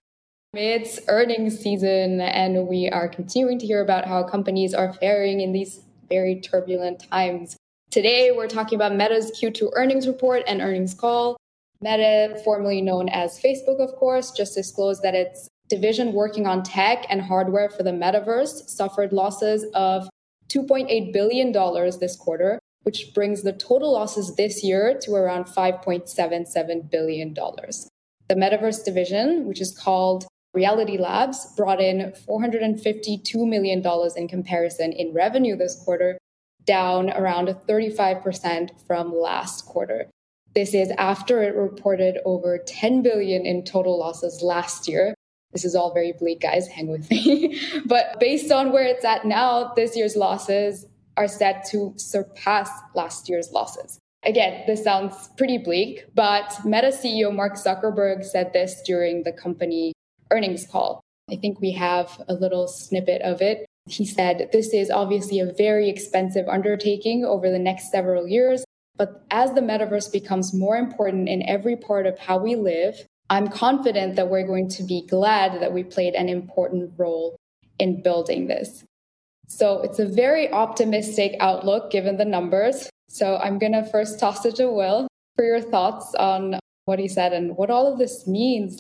It's 0.55 1.00
earnings 1.09 1.59
season, 1.59 2.21
and 2.21 2.67
we 2.67 2.88
are 2.88 3.09
continuing 3.09 3.59
to 3.59 3.67
hear 3.67 3.83
about 3.83 4.07
how 4.07 4.23
companies 4.23 4.73
are 4.73 4.93
faring 4.95 5.40
in 5.40 5.52
these 5.52 5.81
very 6.09 6.40
turbulent 6.40 7.00
times. 7.11 7.57
Today, 7.90 8.31
we're 8.35 8.49
talking 8.49 8.76
about 8.76 8.95
Meta's 8.95 9.38
Q2 9.38 9.71
earnings 9.75 10.07
report 10.07 10.45
and 10.47 10.61
earnings 10.61 10.95
call. 10.95 11.37
Meta, 11.81 12.40
formerly 12.45 12.81
known 12.81 13.09
as 13.09 13.40
Facebook, 13.40 13.78
of 13.78 13.95
course, 13.97 14.31
just 14.31 14.55
disclosed 14.55 15.02
that 15.02 15.14
its 15.14 15.49
division 15.69 16.12
working 16.12 16.47
on 16.47 16.62
tech 16.62 17.05
and 17.11 17.21
hardware 17.21 17.69
for 17.69 17.83
the 17.83 17.90
metaverse 17.90 18.69
suffered 18.69 19.12
losses 19.12 19.67
of 19.75 20.09
$2.8 20.49 21.12
billion 21.12 21.52
this 22.00 22.17
quarter, 22.17 22.59
which 22.88 23.12
brings 23.12 23.42
the 23.42 23.52
total 23.52 23.92
losses 23.92 24.35
this 24.37 24.64
year 24.64 24.99
to 25.02 25.14
around 25.14 25.45
$5.77 25.45 26.90
billion. 26.90 27.35
The 27.35 28.35
metaverse 28.35 28.83
division, 28.83 29.45
which 29.47 29.61
is 29.61 29.76
called 29.76 30.25
Reality 30.54 30.97
Labs, 30.97 31.54
brought 31.54 31.83
in 31.83 32.14
$452 32.26 33.47
million 33.47 33.85
in 34.16 34.26
comparison 34.26 34.92
in 34.92 35.12
revenue 35.12 35.54
this 35.54 35.78
quarter, 35.85 36.16
down 36.64 37.11
around 37.11 37.49
35% 37.49 38.71
from 38.87 39.14
last 39.14 39.66
quarter. 39.66 40.07
This 40.54 40.73
is 40.73 40.90
after 40.92 41.42
it 41.42 41.54
reported 41.54 42.16
over 42.25 42.57
10 42.57 43.02
billion 43.02 43.45
in 43.45 43.66
total 43.66 43.99
losses 43.99 44.40
last 44.40 44.88
year. 44.88 45.14
This 45.52 45.66
is 45.66 45.75
all 45.75 45.92
very 45.92 46.14
bleak, 46.18 46.40
guys. 46.40 46.68
Hang 46.68 46.88
with 46.88 47.11
me. 47.11 47.61
but 47.85 48.18
based 48.18 48.50
on 48.50 48.73
where 48.73 48.85
it's 48.85 49.04
at 49.04 49.26
now, 49.26 49.75
this 49.75 49.95
year's 49.95 50.16
losses 50.16 50.87
are 51.19 51.29
set 51.29 51.67
to 51.71 51.93
surpass 51.97 52.71
last 52.95 53.29
year's 53.29 53.51
losses. 53.53 53.99
Again, 54.25 54.63
this 54.67 54.85
sounds 54.85 55.31
pretty 55.37 55.59
bleak, 55.59 56.05
but 56.15 56.65
Meta 56.65 56.89
CEO 56.89 57.35
Mark 57.35 57.55
Zuckerberg 57.55 58.25
said 58.25 58.53
this 58.53 58.81
during 58.87 59.25
the 59.25 59.33
company 59.33 59.93
earnings 60.31 60.65
call. 60.67 61.01
I 61.31 61.37
think 61.37 61.61
we 61.61 61.73
have 61.73 62.23
a 62.29 62.35
little 62.35 62.69
snippet 62.69 63.21
of 63.23 63.43
it. 63.43 63.67
He 63.87 64.07
said, 64.07 64.51
This 64.53 64.73
is 64.73 64.91
obviously 64.91 65.41
a 65.41 65.53
very 65.53 65.89
expensive 65.89 66.49
undertaking 66.49 67.25
over 67.25 67.51
the 67.51 67.59
next 67.59 67.91
several 67.91 68.29
years, 68.29 68.65
but 68.97 69.25
as 69.31 69.53
the 69.55 69.61
metaverse 69.61 70.13
becomes 70.13 70.55
more 70.55 70.77
important 70.77 71.29
in 71.29 71.49
every 71.49 71.77
part 71.77 72.07
of 72.07 72.19
how 72.19 72.39
we 72.39 72.55
live, 72.55 73.05
I'm 73.31 73.49
confident 73.49 74.17
that 74.17 74.31
we're 74.31 74.47
going 74.47 74.69
to 74.71 74.85
be 74.85 75.05
glad 75.07 75.61
that 75.61 75.73
we 75.73 75.83
played 75.83 76.15
an 76.15 76.29
important 76.29 76.93
role 76.97 77.37
in 77.79 78.03
building 78.03 78.47
this. 78.47 78.85
So 79.49 79.83
it's 79.83 79.99
a 79.99 80.07
very 80.07 80.50
optimistic 80.52 81.37
outlook 81.40 81.90
given 81.90 82.17
the 82.17 82.25
numbers. 82.25 82.88
So 83.09 83.37
I'm 83.38 83.59
going 83.59 83.73
to 83.73 83.85
first 83.85 84.21
toss 84.21 84.45
it 84.45 84.57
to 84.57 84.71
Will 84.71 85.09
for 85.35 85.45
your 85.45 85.61
thoughts 85.61 86.14
on 86.14 86.59
what 86.85 86.99
he 86.99 87.09
said 87.09 87.33
and 87.33 87.57
what 87.57 87.71
all 87.71 87.93
of 87.93 87.99
this 87.99 88.26
means 88.26 88.78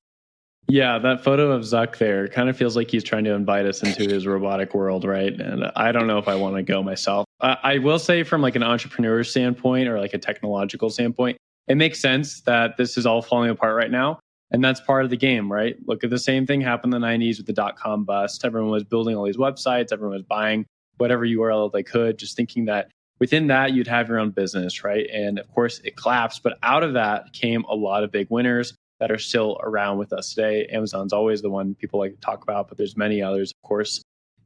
yeah, 0.70 0.98
that 0.98 1.24
photo 1.24 1.50
of 1.50 1.62
Zuck 1.62 1.96
there 1.96 2.28
kind 2.28 2.50
of 2.50 2.56
feels 2.56 2.76
like 2.76 2.90
he's 2.90 3.02
trying 3.02 3.24
to 3.24 3.32
invite 3.32 3.64
us 3.64 3.82
into 3.82 4.02
his 4.02 4.26
robotic 4.26 4.74
world, 4.74 5.04
right? 5.04 5.32
And 5.32 5.64
I 5.74 5.92
don't 5.92 6.06
know 6.06 6.18
if 6.18 6.28
I 6.28 6.34
want 6.34 6.56
to 6.56 6.62
go 6.62 6.82
myself. 6.82 7.24
Uh, 7.40 7.56
I 7.62 7.78
will 7.78 7.98
say, 7.98 8.22
from 8.22 8.42
like 8.42 8.54
an 8.54 8.62
entrepreneur 8.62 9.24
standpoint 9.24 9.88
or 9.88 9.98
like 9.98 10.12
a 10.12 10.18
technological 10.18 10.90
standpoint, 10.90 11.38
it 11.68 11.76
makes 11.76 12.00
sense 12.00 12.42
that 12.42 12.76
this 12.76 12.98
is 12.98 13.06
all 13.06 13.22
falling 13.22 13.48
apart 13.48 13.76
right 13.76 13.90
now. 13.90 14.20
And 14.50 14.64
that's 14.64 14.80
part 14.80 15.04
of 15.04 15.10
the 15.10 15.16
game, 15.16 15.52
right? 15.52 15.76
Look 15.86 16.04
at 16.04 16.10
the 16.10 16.18
same 16.18 16.46
thing 16.46 16.60
happened 16.60 16.94
in 16.94 17.00
the 17.00 17.06
90s 17.06 17.36
with 17.36 17.46
the 17.46 17.52
dot 17.52 17.76
com 17.76 18.04
bust. 18.04 18.44
Everyone 18.44 18.70
was 18.70 18.84
building 18.84 19.16
all 19.16 19.24
these 19.24 19.36
websites, 19.36 19.92
everyone 19.92 20.16
was 20.16 20.22
buying 20.22 20.64
whatever 20.96 21.26
URL 21.26 21.70
they 21.70 21.82
could, 21.82 22.18
just 22.18 22.36
thinking 22.36 22.64
that 22.64 22.90
within 23.20 23.48
that 23.48 23.72
you'd 23.72 23.86
have 23.86 24.08
your 24.08 24.18
own 24.18 24.30
business, 24.30 24.84
right? 24.84 25.08
And 25.12 25.38
of 25.38 25.52
course, 25.52 25.80
it 25.84 25.96
collapsed. 25.96 26.42
But 26.42 26.58
out 26.62 26.82
of 26.82 26.94
that 26.94 27.32
came 27.32 27.64
a 27.64 27.74
lot 27.74 28.04
of 28.04 28.10
big 28.10 28.28
winners 28.30 28.74
that 29.00 29.10
are 29.10 29.18
still 29.18 29.58
around 29.62 29.98
with 29.98 30.12
us 30.12 30.34
today. 30.34 30.66
Amazon's 30.66 31.12
always 31.12 31.42
the 31.42 31.50
one 31.50 31.74
people 31.74 32.00
like 32.00 32.14
to 32.14 32.20
talk 32.20 32.42
about, 32.42 32.68
but 32.68 32.78
there's 32.78 32.96
many 32.96 33.22
others, 33.22 33.52
of 33.62 33.68
course. 33.68 34.02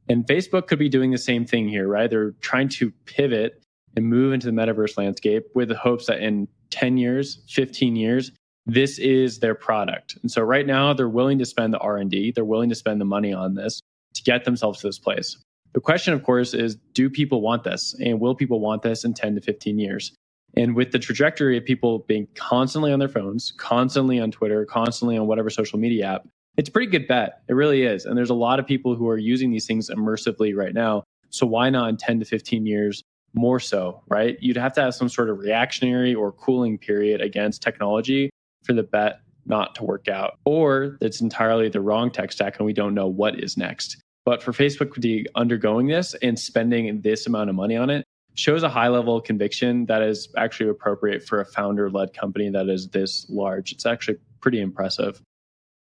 And 0.09 0.25
Facebook 0.27 0.67
could 0.67 0.79
be 0.79 0.89
doing 0.89 1.11
the 1.11 1.17
same 1.17 1.45
thing 1.45 1.67
here, 1.67 1.87
right? 1.87 2.09
They're 2.09 2.31
trying 2.41 2.69
to 2.69 2.91
pivot 3.05 3.63
and 3.95 4.05
move 4.05 4.33
into 4.33 4.47
the 4.47 4.53
metaverse 4.53 4.97
landscape 4.97 5.45
with 5.55 5.69
the 5.69 5.77
hopes 5.77 6.07
that 6.07 6.19
in 6.19 6.47
10 6.71 6.97
years, 6.97 7.39
15 7.47 7.95
years, 7.95 8.31
this 8.65 8.97
is 8.99 9.39
their 9.39 9.55
product. 9.55 10.17
And 10.21 10.31
so 10.31 10.41
right 10.41 10.65
now 10.65 10.93
they're 10.93 11.09
willing 11.09 11.39
to 11.39 11.45
spend 11.45 11.73
the 11.73 11.79
R&D, 11.79 12.31
they're 12.31 12.45
willing 12.45 12.69
to 12.69 12.75
spend 12.75 13.01
the 13.01 13.05
money 13.05 13.33
on 13.33 13.55
this 13.55 13.81
to 14.13 14.23
get 14.23 14.45
themselves 14.45 14.79
to 14.81 14.87
this 14.87 14.99
place. 14.99 15.37
The 15.73 15.81
question 15.81 16.13
of 16.13 16.23
course 16.23 16.53
is 16.53 16.77
do 16.93 17.09
people 17.09 17.41
want 17.41 17.63
this 17.63 17.95
and 17.99 18.19
will 18.19 18.35
people 18.35 18.59
want 18.59 18.83
this 18.83 19.03
in 19.03 19.13
10 19.13 19.35
to 19.35 19.41
15 19.41 19.79
years? 19.79 20.13
And 20.55 20.75
with 20.75 20.91
the 20.91 20.99
trajectory 20.99 21.57
of 21.57 21.65
people 21.65 21.99
being 22.07 22.27
constantly 22.35 22.93
on 22.93 22.99
their 22.99 23.09
phones, 23.09 23.53
constantly 23.57 24.19
on 24.19 24.29
Twitter, 24.29 24.65
constantly 24.65 25.17
on 25.17 25.25
whatever 25.25 25.49
social 25.49 25.79
media 25.79 26.05
app, 26.05 26.27
it's 26.57 26.69
a 26.69 26.71
pretty 26.71 26.91
good 26.91 27.07
bet. 27.07 27.41
It 27.49 27.53
really 27.53 27.83
is. 27.83 28.05
And 28.05 28.15
there's 28.15 28.29
a 28.29 28.35
lot 28.35 28.59
of 28.59 28.67
people 28.67 28.95
who 28.95 29.09
are 29.09 29.17
using 29.17 29.51
these 29.51 29.65
things 29.65 29.89
immersively 29.89 30.55
right 30.55 30.73
now. 30.73 31.03
So 31.31 31.47
why 31.47 31.71
not 31.71 31.89
in 31.89 31.97
10 31.97 32.19
to 32.19 32.25
15 32.25 32.67
years 32.67 33.01
more 33.33 33.59
so, 33.59 34.03
right? 34.07 34.37
You'd 34.39 34.57
have 34.57 34.73
to 34.73 34.81
have 34.81 34.93
some 34.93 35.09
sort 35.09 35.31
of 35.31 35.39
reactionary 35.39 36.13
or 36.13 36.31
cooling 36.31 36.77
period 36.77 37.19
against 37.19 37.63
technology 37.63 38.29
for 38.63 38.73
the 38.73 38.83
bet 38.83 39.19
not 39.45 39.75
to 39.75 39.83
work 39.83 40.07
out. 40.07 40.39
Or 40.45 40.97
it's 41.01 41.21
entirely 41.21 41.69
the 41.69 41.81
wrong 41.81 42.11
tech 42.11 42.31
stack 42.31 42.57
and 42.57 42.65
we 42.65 42.73
don't 42.73 42.93
know 42.93 43.07
what 43.07 43.39
is 43.43 43.57
next. 43.57 43.97
But 44.25 44.41
for 44.41 44.53
Facebook 44.53 44.93
to 44.93 45.01
be 45.01 45.27
undergoing 45.35 45.87
this 45.87 46.15
and 46.21 46.39
spending 46.39 47.01
this 47.01 47.27
amount 47.27 47.49
of 47.49 47.55
money 47.55 47.75
on 47.75 47.89
it, 47.89 48.05
shows 48.35 48.63
a 48.63 48.69
high 48.69 48.87
level 48.87 49.17
of 49.17 49.23
conviction 49.23 49.85
that 49.85 50.01
is 50.01 50.27
actually 50.37 50.69
appropriate 50.69 51.23
for 51.23 51.39
a 51.39 51.45
founder 51.45 51.89
led 51.89 52.13
company 52.13 52.49
that 52.49 52.67
is 52.67 52.87
this 52.89 53.29
large. 53.29 53.71
It's 53.71 53.85
actually 53.85 54.17
pretty 54.41 54.59
impressive. 54.59 55.21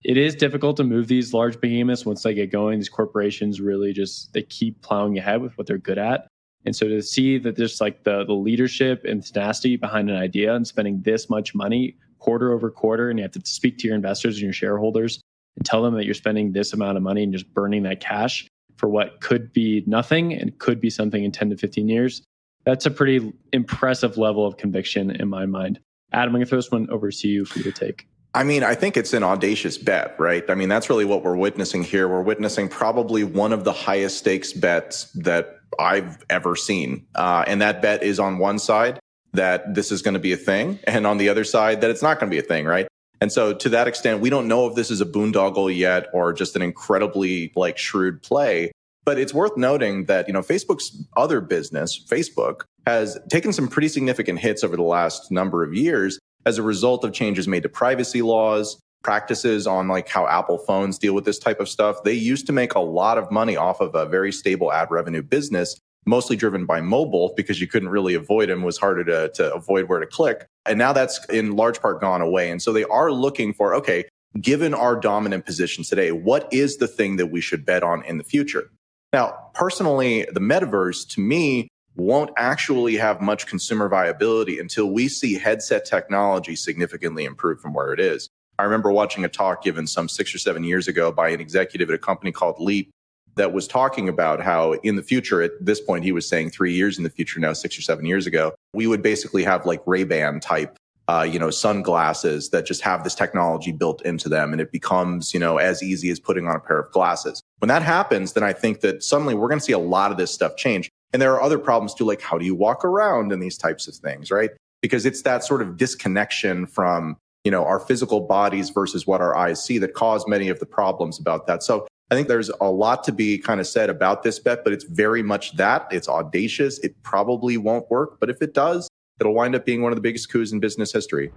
It 0.03 0.17
is 0.17 0.35
difficult 0.35 0.77
to 0.77 0.83
move 0.83 1.07
these 1.07 1.33
large 1.33 1.59
behemoths 1.59 2.05
once 2.05 2.23
they 2.23 2.33
get 2.33 2.51
going. 2.51 2.79
These 2.79 2.89
corporations 2.89 3.59
really 3.59 3.91
just 3.91 4.31
they 4.33 4.43
keep 4.43 4.81
plowing 4.81 5.17
ahead 5.17 5.41
with 5.41 5.57
what 5.57 5.67
they're 5.67 5.77
good 5.77 5.97
at. 5.97 6.27
And 6.65 6.75
so 6.75 6.87
to 6.87 7.01
see 7.01 7.37
that 7.39 7.55
there's 7.55 7.81
like 7.81 8.03
the 8.03 8.23
the 8.23 8.33
leadership 8.33 9.03
and 9.03 9.25
tenacity 9.25 9.75
behind 9.75 10.09
an 10.09 10.17
idea 10.17 10.55
and 10.55 10.67
spending 10.67 11.01
this 11.01 11.29
much 11.29 11.55
money 11.55 11.97
quarter 12.19 12.51
over 12.51 12.69
quarter, 12.69 13.09
and 13.09 13.19
you 13.19 13.23
have 13.23 13.31
to 13.31 13.41
speak 13.45 13.77
to 13.79 13.87
your 13.87 13.95
investors 13.95 14.35
and 14.35 14.43
your 14.43 14.53
shareholders 14.53 15.21
and 15.55 15.65
tell 15.65 15.81
them 15.81 15.95
that 15.95 16.05
you're 16.05 16.13
spending 16.13 16.51
this 16.51 16.73
amount 16.73 16.97
of 16.97 17.03
money 17.03 17.23
and 17.23 17.33
just 17.33 17.53
burning 17.53 17.83
that 17.83 17.99
cash 17.99 18.47
for 18.77 18.87
what 18.87 19.21
could 19.21 19.51
be 19.53 19.83
nothing 19.87 20.33
and 20.33 20.57
could 20.59 20.79
be 20.79 20.89
something 20.89 21.23
in 21.23 21.31
10 21.31 21.49
to 21.49 21.57
15 21.57 21.89
years 21.89 22.21
that's 22.67 22.85
a 22.85 22.91
pretty 22.91 23.31
impressive 23.53 24.17
level 24.17 24.45
of 24.45 24.57
conviction 24.57 25.09
in 25.09 25.29
my 25.29 25.45
mind. 25.45 25.79
Adam, 26.11 26.27
I'm 26.27 26.33
going 26.33 26.43
to 26.43 26.49
throw 26.49 26.57
this 26.57 26.69
one 26.69 26.89
over 26.89 27.09
to 27.09 27.27
you 27.27 27.45
for 27.45 27.59
your 27.59 27.71
take. 27.71 28.09
I 28.33 28.43
mean, 28.43 28.61
I 28.61 28.75
think 28.75 28.97
it's 28.97 29.13
an 29.13 29.23
audacious 29.23 29.77
bet, 29.77 30.19
right? 30.19 30.43
I 30.49 30.55
mean, 30.55 30.67
that's 30.67 30.89
really 30.89 31.05
what 31.05 31.23
we're 31.23 31.37
witnessing 31.37 31.81
here. 31.81 32.09
We're 32.09 32.21
witnessing 32.21 32.67
probably 32.67 33.23
one 33.23 33.53
of 33.53 33.63
the 33.63 33.71
highest 33.71 34.17
stakes 34.17 34.51
bets 34.51 35.05
that 35.13 35.59
I've 35.79 36.21
ever 36.29 36.57
seen. 36.57 37.07
Uh, 37.15 37.45
and 37.47 37.61
that 37.61 37.81
bet 37.81 38.03
is 38.03 38.19
on 38.19 38.37
one 38.37 38.59
side 38.59 38.99
that 39.33 39.75
this 39.75 39.91
is 39.91 40.01
going 40.01 40.13
to 40.13 40.19
be 40.19 40.33
a 40.33 40.37
thing, 40.37 40.79
and 40.85 41.05
on 41.05 41.17
the 41.17 41.29
other 41.29 41.43
side 41.43 41.81
that 41.81 41.89
it's 41.89 42.01
not 42.01 42.19
going 42.19 42.29
to 42.29 42.35
be 42.35 42.39
a 42.39 42.47
thing, 42.47 42.65
right? 42.65 42.87
And 43.19 43.31
so 43.31 43.53
to 43.53 43.69
that 43.69 43.87
extent, 43.87 44.21
we 44.21 44.29
don't 44.29 44.47
know 44.47 44.67
if 44.67 44.75
this 44.75 44.91
is 44.91 45.01
a 45.01 45.05
boondoggle 45.05 45.75
yet 45.75 46.07
or 46.13 46.33
just 46.33 46.55
an 46.55 46.61
incredibly 46.61 47.51
like 47.55 47.77
shrewd 47.77 48.21
play. 48.21 48.71
But 49.05 49.17
it's 49.17 49.33
worth 49.33 49.55
noting 49.55 50.05
that, 50.05 50.27
you 50.27 50.33
know, 50.33 50.41
Facebook's 50.41 51.07
other 51.15 51.41
business, 51.41 52.03
Facebook, 52.09 52.63
has 52.85 53.17
taken 53.29 53.53
some 53.53 53.69
pretty 53.69 53.87
significant 53.87 54.39
hits 54.39 54.63
over 54.63 54.75
the 54.75 54.83
last 54.83 55.31
number 55.31 55.63
of 55.63 55.73
years 55.73 56.19
as 56.45 56.57
a 56.57 56.61
result 56.61 57.03
of 57.03 57.13
changes 57.13 57.47
made 57.47 57.63
to 57.63 57.69
privacy 57.69 58.21
laws, 58.21 58.79
practices 59.03 59.65
on 59.65 59.87
like 59.87 60.09
how 60.09 60.27
Apple 60.27 60.57
phones 60.57 60.97
deal 60.97 61.13
with 61.13 61.23
this 61.23 61.39
type 61.39 61.59
of 61.59 61.69
stuff. 61.69 62.03
They 62.03 62.13
used 62.13 62.45
to 62.47 62.53
make 62.53 62.75
a 62.75 62.79
lot 62.79 63.17
of 63.17 63.31
money 63.31 63.55
off 63.55 63.79
of 63.79 63.95
a 63.95 64.05
very 64.05 64.31
stable 64.31 64.71
ad 64.71 64.91
revenue 64.91 65.21
business, 65.21 65.79
mostly 66.07 66.35
driven 66.35 66.65
by 66.65 66.81
mobile 66.81 67.33
because 67.35 67.61
you 67.61 67.67
couldn't 67.67 67.89
really 67.89 68.13
avoid 68.13 68.49
them, 68.49 68.63
was 68.63 68.77
harder 68.77 69.03
to, 69.03 69.29
to 69.35 69.53
avoid 69.53 69.89
where 69.89 69.99
to 69.99 70.07
click. 70.07 70.47
And 70.65 70.79
now 70.79 70.93
that's 70.93 71.23
in 71.25 71.55
large 71.55 71.81
part 71.81 72.01
gone 72.01 72.21
away. 72.21 72.49
And 72.49 72.61
so 72.61 72.73
they 72.73 72.85
are 72.85 73.11
looking 73.11 73.53
for, 73.53 73.75
okay, 73.75 74.05
given 74.39 74.73
our 74.73 74.95
dominant 74.95 75.45
position 75.45 75.83
today, 75.83 76.11
what 76.11 76.51
is 76.51 76.77
the 76.77 76.87
thing 76.87 77.17
that 77.17 77.27
we 77.27 77.41
should 77.41 77.65
bet 77.65 77.83
on 77.83 78.03
in 78.05 78.17
the 78.17 78.23
future? 78.23 78.71
Now, 79.13 79.37
personally, 79.53 80.27
the 80.31 80.39
metaverse 80.39 81.07
to 81.09 81.21
me 81.21 81.69
won't 81.95 82.29
actually 82.37 82.95
have 82.97 83.21
much 83.21 83.47
consumer 83.47 83.89
viability 83.89 84.59
until 84.59 84.91
we 84.91 85.07
see 85.07 85.37
headset 85.37 85.85
technology 85.85 86.55
significantly 86.55 87.25
improve 87.25 87.59
from 87.59 87.73
where 87.73 87.91
it 87.91 87.99
is. 87.99 88.29
I 88.59 88.63
remember 88.63 88.91
watching 88.91 89.23
a 89.23 89.29
talk 89.29 89.63
given 89.63 89.87
some 89.87 90.09
six 90.09 90.33
or 90.33 90.39
seven 90.39 90.63
years 90.63 90.87
ago 90.87 91.11
by 91.11 91.29
an 91.29 91.39
executive 91.39 91.89
at 91.89 91.95
a 91.95 91.99
company 91.99 92.31
called 92.31 92.59
Leap 92.59 92.91
that 93.37 93.53
was 93.53 93.67
talking 93.67 94.09
about 94.09 94.41
how 94.41 94.73
in 94.73 94.95
the 94.95 95.03
future, 95.03 95.41
at 95.41 95.51
this 95.59 95.79
point, 95.79 96.03
he 96.03 96.11
was 96.11 96.27
saying 96.27 96.49
three 96.49 96.73
years 96.73 96.97
in 96.97 97.03
the 97.03 97.09
future 97.09 97.39
now, 97.39 97.53
six 97.53 97.77
or 97.77 97.81
seven 97.81 98.05
years 98.05 98.27
ago, 98.27 98.53
we 98.73 98.87
would 98.87 99.01
basically 99.01 99.43
have 99.43 99.65
like 99.65 99.81
Ray-Ban 99.85 100.39
type 100.39 100.77
uh, 101.09 101.25
you 101.29 101.39
know, 101.39 101.49
sunglasses 101.49 102.49
that 102.49 102.65
just 102.65 102.81
have 102.81 103.03
this 103.03 103.15
technology 103.15 103.71
built 103.71 104.01
into 104.01 104.27
them 104.27 104.51
and 104.51 104.59
it 104.59 104.71
becomes, 104.71 105.33
you 105.33 105.39
know, 105.39 105.57
as 105.57 105.81
easy 105.81 106.09
as 106.09 106.19
putting 106.19 106.47
on 106.47 106.55
a 106.55 106.59
pair 106.59 106.77
of 106.79 106.91
glasses. 106.91 107.41
When 107.59 107.69
that 107.69 107.81
happens, 107.81 108.33
then 108.33 108.43
I 108.43 108.53
think 108.53 108.81
that 108.81 109.03
suddenly 109.03 109.33
we're 109.33 109.47
going 109.47 109.59
to 109.59 109.65
see 109.65 109.73
a 109.73 109.79
lot 109.79 110.11
of 110.11 110.17
this 110.17 110.33
stuff 110.33 110.57
change. 110.57 110.89
And 111.13 111.21
there 111.21 111.33
are 111.33 111.41
other 111.41 111.57
problems 111.57 111.93
too, 111.93 112.03
like 112.03 112.21
how 112.21 112.37
do 112.37 112.45
you 112.45 112.53
walk 112.53 112.83
around 112.83 113.31
and 113.31 113.41
these 113.41 113.57
types 113.57 113.87
of 113.87 113.95
things, 113.95 114.29
right? 114.31 114.51
Because 114.81 115.05
it's 115.05 115.21
that 115.21 115.45
sort 115.45 115.61
of 115.61 115.77
disconnection 115.77 116.65
from, 116.65 117.15
you 117.45 117.51
know, 117.51 117.63
our 117.63 117.79
physical 117.79 118.19
bodies 118.19 118.69
versus 118.69 119.07
what 119.07 119.21
our 119.21 119.35
eyes 119.35 119.63
see 119.63 119.77
that 119.77 119.93
cause 119.93 120.27
many 120.27 120.49
of 120.49 120.59
the 120.59 120.65
problems 120.65 121.17
about 121.19 121.47
that. 121.47 121.63
So 121.63 121.87
I 122.09 122.15
think 122.15 122.29
there's 122.29 122.49
a 122.61 122.71
lot 122.71 123.03
to 123.05 123.11
be 123.11 123.37
kind 123.37 123.59
of 123.59 123.67
said 123.67 123.89
about 123.89 124.23
this 124.23 124.39
bet, 124.39 124.63
but 124.63 124.71
it's 124.71 124.85
very 124.85 125.21
much 125.21 125.57
that. 125.57 125.87
It's 125.91 126.07
audacious. 126.07 126.79
It 126.79 126.95
probably 127.03 127.57
won't 127.57 127.89
work, 127.91 128.17
but 128.21 128.29
if 128.29 128.41
it 128.41 128.53
does, 128.53 128.87
it'll 129.19 129.33
wind 129.33 129.55
up 129.55 129.65
being 129.65 129.81
one 129.81 129.91
of 129.91 129.97
the 129.97 130.01
biggest 130.01 130.31
coups 130.31 130.53
in 130.53 130.61
business 130.61 130.93
history. 130.93 131.33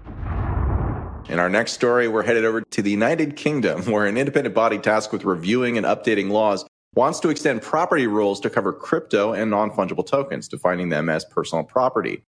In 1.28 1.40
our 1.40 1.48
next 1.48 1.72
story, 1.72 2.06
we're 2.06 2.22
headed 2.22 2.44
over 2.44 2.60
to 2.60 2.82
the 2.82 2.90
United 2.90 3.34
Kingdom, 3.34 3.82
where 3.90 4.06
an 4.06 4.16
independent 4.16 4.54
body 4.54 4.78
tasked 4.78 5.12
with 5.12 5.24
reviewing 5.24 5.76
and 5.76 5.84
updating 5.84 6.30
laws 6.30 6.64
wants 6.94 7.18
to 7.20 7.30
extend 7.30 7.62
property 7.62 8.06
rules 8.06 8.38
to 8.40 8.50
cover 8.50 8.72
crypto 8.72 9.32
and 9.32 9.50
non 9.50 9.72
fungible 9.72 10.06
tokens, 10.06 10.46
defining 10.46 10.88
them 10.88 11.08
as 11.08 11.24
personal 11.24 11.64
property. 11.64 12.22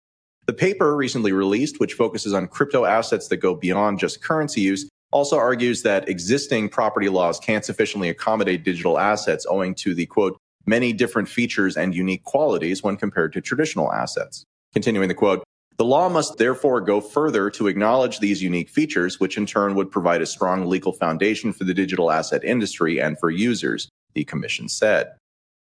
The 0.46 0.52
paper 0.52 0.96
recently 0.96 1.32
released, 1.32 1.80
which 1.80 1.94
focuses 1.94 2.32
on 2.34 2.46
crypto 2.46 2.84
assets 2.84 3.28
that 3.28 3.38
go 3.38 3.56
beyond 3.56 3.98
just 3.98 4.22
currency 4.22 4.60
use, 4.60 4.88
also 5.10 5.36
argues 5.36 5.82
that 5.82 6.08
existing 6.08 6.68
property 6.68 7.08
laws 7.08 7.40
can't 7.40 7.64
sufficiently 7.64 8.08
accommodate 8.08 8.64
digital 8.64 8.98
assets 8.98 9.46
owing 9.48 9.74
to 9.76 9.94
the 9.94 10.06
quote, 10.06 10.38
many 10.66 10.92
different 10.92 11.28
features 11.28 11.76
and 11.76 11.94
unique 11.94 12.24
qualities 12.24 12.82
when 12.82 12.96
compared 12.96 13.32
to 13.32 13.40
traditional 13.40 13.92
assets. 13.92 14.44
Continuing 14.74 15.08
the 15.08 15.14
quote, 15.14 15.42
the 15.78 15.84
law 15.84 16.08
must 16.08 16.38
therefore 16.38 16.80
go 16.80 17.00
further 17.00 17.50
to 17.50 17.68
acknowledge 17.68 18.18
these 18.18 18.42
unique 18.42 18.68
features, 18.68 19.20
which 19.20 19.38
in 19.38 19.46
turn 19.46 19.76
would 19.76 19.90
provide 19.90 20.20
a 20.20 20.26
strong 20.26 20.66
legal 20.66 20.92
foundation 20.92 21.52
for 21.52 21.64
the 21.64 21.72
digital 21.72 22.10
asset 22.10 22.42
industry 22.44 23.00
and 23.00 23.18
for 23.18 23.30
users, 23.30 23.88
the 24.14 24.24
commission 24.24 24.68
said. 24.68 25.12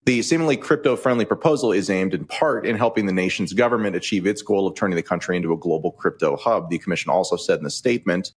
The 0.04 0.20
seemingly 0.20 0.58
crypto 0.58 0.96
friendly 0.96 1.24
proposal 1.24 1.72
is 1.72 1.88
aimed 1.88 2.12
in 2.12 2.26
part 2.26 2.66
in 2.66 2.76
helping 2.76 3.06
the 3.06 3.12
nation's 3.12 3.54
government 3.54 3.96
achieve 3.96 4.26
its 4.26 4.42
goal 4.42 4.66
of 4.66 4.74
turning 4.74 4.96
the 4.96 5.02
country 5.02 5.38
into 5.38 5.54
a 5.54 5.56
global 5.56 5.92
crypto 5.92 6.36
hub, 6.36 6.68
the 6.68 6.78
commission 6.78 7.10
also 7.10 7.36
said 7.36 7.56
in 7.56 7.64
the 7.64 7.70
statement. 7.70 8.30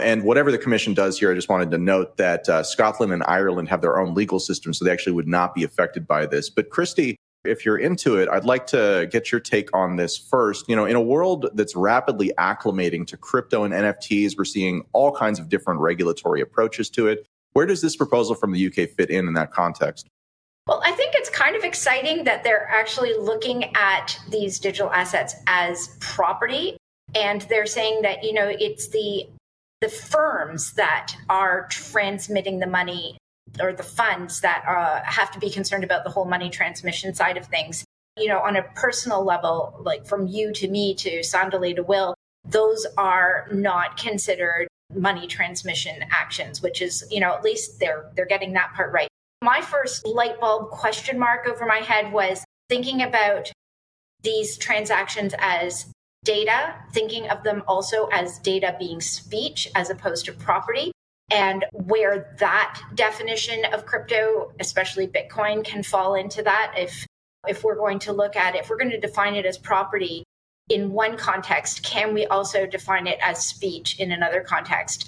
And 0.00 0.24
whatever 0.24 0.50
the 0.50 0.58
commission 0.58 0.94
does 0.94 1.18
here, 1.18 1.30
I 1.30 1.34
just 1.34 1.48
wanted 1.48 1.70
to 1.70 1.78
note 1.78 2.16
that 2.16 2.48
uh, 2.48 2.62
Scotland 2.62 3.12
and 3.12 3.22
Ireland 3.26 3.68
have 3.68 3.80
their 3.80 3.98
own 3.98 4.14
legal 4.14 4.40
systems, 4.40 4.78
so 4.78 4.84
they 4.84 4.92
actually 4.92 5.12
would 5.12 5.28
not 5.28 5.54
be 5.54 5.64
affected 5.64 6.06
by 6.06 6.26
this. 6.26 6.50
But 6.50 6.70
Christie, 6.70 7.16
if 7.44 7.64
you're 7.64 7.78
into 7.78 8.16
it, 8.16 8.28
I'd 8.28 8.44
like 8.44 8.66
to 8.68 9.08
get 9.10 9.32
your 9.32 9.40
take 9.40 9.74
on 9.74 9.96
this 9.96 10.16
first. 10.16 10.68
You 10.68 10.76
know, 10.76 10.84
in 10.84 10.96
a 10.96 11.00
world 11.00 11.48
that's 11.54 11.74
rapidly 11.74 12.32
acclimating 12.38 13.06
to 13.08 13.16
crypto 13.16 13.64
and 13.64 13.72
NFTs, 13.72 14.36
we're 14.36 14.44
seeing 14.44 14.84
all 14.92 15.12
kinds 15.12 15.38
of 15.38 15.48
different 15.48 15.80
regulatory 15.80 16.40
approaches 16.40 16.90
to 16.90 17.08
it. 17.08 17.26
Where 17.52 17.66
does 17.66 17.80
this 17.80 17.96
proposal 17.96 18.34
from 18.34 18.52
the 18.52 18.66
UK 18.66 18.90
fit 18.90 19.10
in 19.10 19.26
in 19.26 19.34
that 19.34 19.52
context? 19.52 20.06
Well, 20.66 20.82
I 20.84 20.92
think 20.92 21.14
it's 21.14 21.30
kind 21.30 21.56
of 21.56 21.64
exciting 21.64 22.24
that 22.24 22.44
they're 22.44 22.68
actually 22.68 23.14
looking 23.14 23.74
at 23.74 24.16
these 24.28 24.58
digital 24.58 24.92
assets 24.92 25.34
as 25.46 25.96
property 26.00 26.76
and 27.14 27.42
they're 27.42 27.66
saying 27.66 28.02
that 28.02 28.22
you 28.24 28.32
know 28.32 28.48
it's 28.48 28.88
the 28.88 29.26
the 29.80 29.88
firms 29.88 30.72
that 30.74 31.14
are 31.28 31.66
transmitting 31.70 32.58
the 32.58 32.66
money 32.66 33.18
or 33.58 33.72
the 33.72 33.82
funds 33.82 34.40
that 34.40 34.64
uh, 34.66 35.02
have 35.04 35.30
to 35.32 35.38
be 35.38 35.50
concerned 35.50 35.84
about 35.84 36.04
the 36.04 36.10
whole 36.10 36.24
money 36.24 36.50
transmission 36.50 37.14
side 37.14 37.36
of 37.36 37.46
things. 37.46 37.84
You 38.16 38.28
know, 38.28 38.40
on 38.40 38.56
a 38.56 38.62
personal 38.74 39.24
level, 39.24 39.80
like 39.80 40.06
from 40.06 40.26
you 40.26 40.52
to 40.54 40.68
me 40.68 40.94
to 40.96 41.20
Sandali 41.20 41.74
to 41.76 41.82
Will, 41.82 42.14
those 42.44 42.86
are 42.98 43.48
not 43.52 43.96
considered 43.96 44.68
money 44.94 45.26
transmission 45.26 46.04
actions, 46.10 46.60
which 46.60 46.82
is, 46.82 47.04
you 47.10 47.20
know, 47.20 47.32
at 47.34 47.42
least 47.42 47.78
they're 47.80 48.10
they're 48.14 48.26
getting 48.26 48.52
that 48.54 48.74
part 48.74 48.92
right. 48.92 49.08
My 49.42 49.60
first 49.60 50.06
light 50.06 50.38
bulb 50.40 50.70
question 50.70 51.18
mark 51.18 51.46
over 51.48 51.64
my 51.64 51.78
head 51.78 52.12
was 52.12 52.44
thinking 52.68 53.02
about 53.02 53.50
these 54.22 54.58
transactions 54.58 55.34
as 55.38 55.90
data, 56.24 56.74
thinking 56.92 57.28
of 57.28 57.42
them 57.42 57.62
also 57.66 58.06
as 58.06 58.38
data 58.38 58.76
being 58.78 59.00
speech 59.00 59.68
as 59.74 59.90
opposed 59.90 60.26
to 60.26 60.32
property 60.32 60.92
and 61.30 61.64
where 61.72 62.34
that 62.38 62.80
definition 62.94 63.64
of 63.72 63.86
crypto 63.86 64.52
especially 64.58 65.06
bitcoin 65.06 65.64
can 65.64 65.82
fall 65.82 66.14
into 66.14 66.42
that 66.42 66.74
if 66.76 67.06
if 67.48 67.64
we're 67.64 67.76
going 67.76 67.98
to 67.98 68.12
look 68.12 68.36
at 68.36 68.56
if 68.56 68.68
we're 68.68 68.76
going 68.76 68.90
to 68.90 69.00
define 69.00 69.34
it 69.34 69.46
as 69.46 69.56
property 69.56 70.24
in 70.68 70.92
one 70.92 71.16
context 71.16 71.82
can 71.82 72.12
we 72.12 72.26
also 72.26 72.66
define 72.66 73.06
it 73.06 73.18
as 73.22 73.44
speech 73.46 73.98
in 73.98 74.12
another 74.12 74.40
context? 74.40 75.06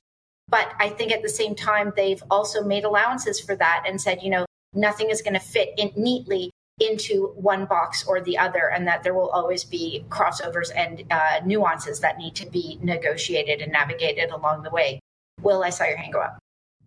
But 0.48 0.72
i 0.78 0.88
think 0.88 1.12
at 1.12 1.22
the 1.22 1.28
same 1.28 1.54
time 1.54 1.92
they've 1.96 2.22
also 2.30 2.62
made 2.62 2.84
allowances 2.84 3.40
for 3.40 3.56
that 3.56 3.84
and 3.86 4.00
said 4.00 4.22
you 4.22 4.30
know 4.30 4.46
nothing 4.74 5.10
is 5.10 5.22
going 5.22 5.34
to 5.34 5.40
fit 5.40 5.70
in 5.76 5.92
neatly 5.96 6.50
into 6.80 7.28
one 7.36 7.66
box 7.66 8.04
or 8.06 8.20
the 8.20 8.36
other, 8.38 8.70
and 8.70 8.86
that 8.86 9.02
there 9.02 9.14
will 9.14 9.28
always 9.30 9.64
be 9.64 10.04
crossovers 10.08 10.70
and 10.74 11.04
uh, 11.10 11.40
nuances 11.44 12.00
that 12.00 12.18
need 12.18 12.34
to 12.34 12.46
be 12.46 12.78
negotiated 12.82 13.60
and 13.60 13.72
navigated 13.72 14.30
along 14.30 14.62
the 14.62 14.70
way. 14.70 14.98
Will, 15.42 15.62
I 15.62 15.70
saw 15.70 15.84
your 15.84 15.96
hand 15.96 16.12
go 16.12 16.20
up. 16.20 16.38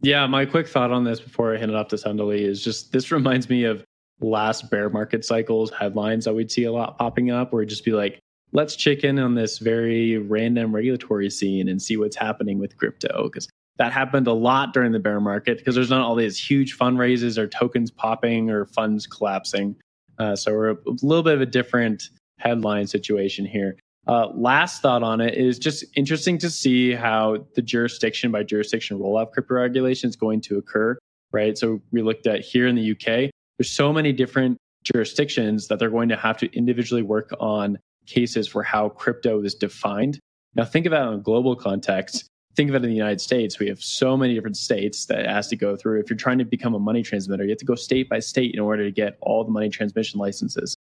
Yeah, 0.02 0.28
my 0.28 0.46
quick 0.46 0.68
thought 0.68 0.92
on 0.92 1.04
this 1.04 1.20
before 1.20 1.56
I 1.56 1.58
hand 1.58 1.72
it 1.72 1.78
off 1.78 1.88
to 1.90 1.96
Sandali 1.96 2.42
is 2.42 2.64
just 2.64 2.92
this 2.92 3.12
reminds 3.12 3.50
me 3.50 3.64
of 3.64 3.84
last 4.22 4.70
bear 4.70 4.90
market 4.90 5.26
cycles 5.26 5.72
headlines 5.72 6.26
that 6.26 6.34
we'd 6.34 6.52
see 6.52 6.64
a 6.66 6.72
lot 6.72 6.98
popping 6.98 7.32
up 7.32 7.52
where 7.52 7.62
it'd 7.62 7.70
just 7.70 7.86
be 7.86 7.92
like, 7.92 8.20
let's 8.54 8.76
check 8.76 9.04
in 9.04 9.20
on 9.20 9.36
this 9.36 9.58
very 9.58 10.18
random 10.18 10.74
regulatory 10.74 11.30
scene 11.30 11.68
and 11.68 11.82
see 11.82 11.98
what's 11.98 12.16
happening 12.16 12.60
with 12.60 12.78
crypto. 12.78 13.24
Because 13.24 13.48
that 13.78 13.92
happened 13.92 14.28
a 14.28 14.34
lot 14.34 14.74
during 14.74 14.92
the 14.92 15.00
bear 15.00 15.20
market 15.20 15.58
because 15.58 15.76
there's 15.76 15.90
not 15.90 16.02
all 16.02 16.16
these 16.16 16.38
huge 16.38 16.78
fundraisers 16.78 17.38
or 17.38 17.48
tokens 17.48 17.92
popping 17.92 18.50
or 18.50 18.66
funds 18.66 19.06
collapsing. 19.06 19.76
Uh, 20.18 20.36
so 20.36 20.54
we're 20.54 20.72
a 20.72 20.78
little 21.02 21.24
bit 21.24 21.34
of 21.34 21.42
a 21.42 21.46
different 21.46 22.10
headline 22.40 22.88
situation 22.88 23.46
here. 23.46 23.76
Uh, 24.08 24.28
last 24.36 24.82
thought 24.82 25.04
on 25.04 25.20
it 25.20 25.34
is 25.34 25.58
just 25.58 25.84
interesting 25.96 26.38
to 26.38 26.50
see 26.50 26.92
how 26.92 27.46
the 27.56 27.62
jurisdiction 27.62 28.32
by 28.32 28.44
jurisdiction 28.44 29.00
rollout 29.00 29.32
crypto 29.32 29.56
regulation 29.56 30.10
is 30.10 30.16
going 30.16 30.40
to 30.40 30.58
occur, 30.58 30.98
right? 31.32 31.58
So 31.58 31.82
we 31.92 32.02
looked 32.02 32.28
at 32.28 32.42
here 32.42 32.68
in 32.68 32.76
the 32.76 32.92
UK, 32.92 33.32
there's 33.58 33.72
so 33.72 33.92
many 33.92 34.14
different 34.14 34.58
jurisdictions 34.84 35.68
that 35.68 35.80
they're 35.80 35.90
going 35.90 36.10
to 36.10 36.16
have 36.16 36.38
to 36.38 36.56
individually 36.56 37.02
work 37.02 37.32
on 37.40 37.80
cases 38.06 38.48
for 38.48 38.62
how 38.62 38.90
crypto 38.90 39.42
is 39.42 39.56
defined. 39.56 40.20
Now, 40.54 40.66
think 40.66 40.86
about 40.86 41.06
that 41.06 41.14
in 41.14 41.20
a 41.20 41.24
global 41.24 41.56
context. 41.56 42.28
Think 42.56 42.70
of 42.70 42.76
it 42.76 42.84
in 42.84 42.90
the 42.90 42.96
United 42.96 43.20
States. 43.22 43.60
We 43.60 43.68
have 43.68 43.82
so 43.82 44.16
many 44.16 44.34
different 44.34 44.58
states 44.58 45.06
that 45.08 45.26
has 45.26 45.48
to 45.50 45.56
go 45.56 45.76
through. 45.76 46.00
If 46.00 46.10
you're 46.10 46.18
trying 46.18 46.38
to 46.38 46.46
become 46.46 46.74
a 46.74 46.80
money 46.80 47.04
transmitter, 47.04 47.44
you 47.44 47.50
have 47.50 47.58
to 47.60 47.66
go 47.66 47.76
state 47.76 48.10
by 48.10 48.20
state 48.20 48.54
in 48.54 48.60
order 48.60 48.86
to 48.86 48.92
get 48.92 49.18
all 49.22 49.44
the 49.44 49.52
money 49.52 49.70
transmission 49.70 50.20
licenses 50.20 50.76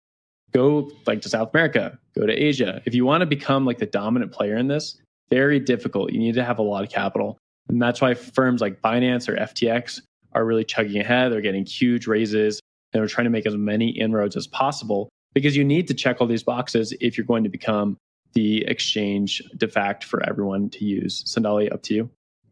go 0.51 0.91
like 1.07 1.21
to 1.21 1.29
South 1.29 1.51
America, 1.53 1.97
go 2.15 2.25
to 2.25 2.33
Asia. 2.33 2.81
If 2.85 2.93
you 2.93 3.05
want 3.05 3.21
to 3.21 3.25
become 3.25 3.65
like 3.65 3.77
the 3.77 3.85
dominant 3.85 4.31
player 4.31 4.57
in 4.57 4.67
this, 4.67 4.97
very 5.29 5.59
difficult. 5.59 6.11
You 6.11 6.19
need 6.19 6.35
to 6.35 6.43
have 6.43 6.59
a 6.59 6.63
lot 6.63 6.83
of 6.83 6.89
capital. 6.89 7.37
And 7.69 7.81
that's 7.81 8.01
why 8.01 8.13
firms 8.13 8.61
like 8.61 8.81
Binance 8.81 9.29
or 9.29 9.35
FTX 9.35 10.01
are 10.33 10.45
really 10.45 10.65
chugging 10.65 10.99
ahead. 10.99 11.31
They're 11.31 11.41
getting 11.41 11.65
huge 11.65 12.07
raises 12.07 12.59
and 12.93 13.01
they're 13.01 13.07
trying 13.07 13.25
to 13.25 13.31
make 13.31 13.45
as 13.45 13.55
many 13.55 13.89
inroads 13.89 14.35
as 14.35 14.47
possible 14.47 15.09
because 15.33 15.55
you 15.55 15.63
need 15.63 15.87
to 15.87 15.93
check 15.93 16.19
all 16.19 16.27
these 16.27 16.43
boxes 16.43 16.93
if 16.99 17.17
you're 17.17 17.25
going 17.25 17.43
to 17.43 17.49
become 17.49 17.97
the 18.33 18.65
exchange 18.67 19.41
de 19.57 19.67
facto 19.67 20.07
for 20.07 20.27
everyone 20.27 20.69
to 20.69 20.85
use. 20.85 21.23
Sandali, 21.23 21.71
up 21.71 21.83
to 21.83 21.93
you. 21.93 22.09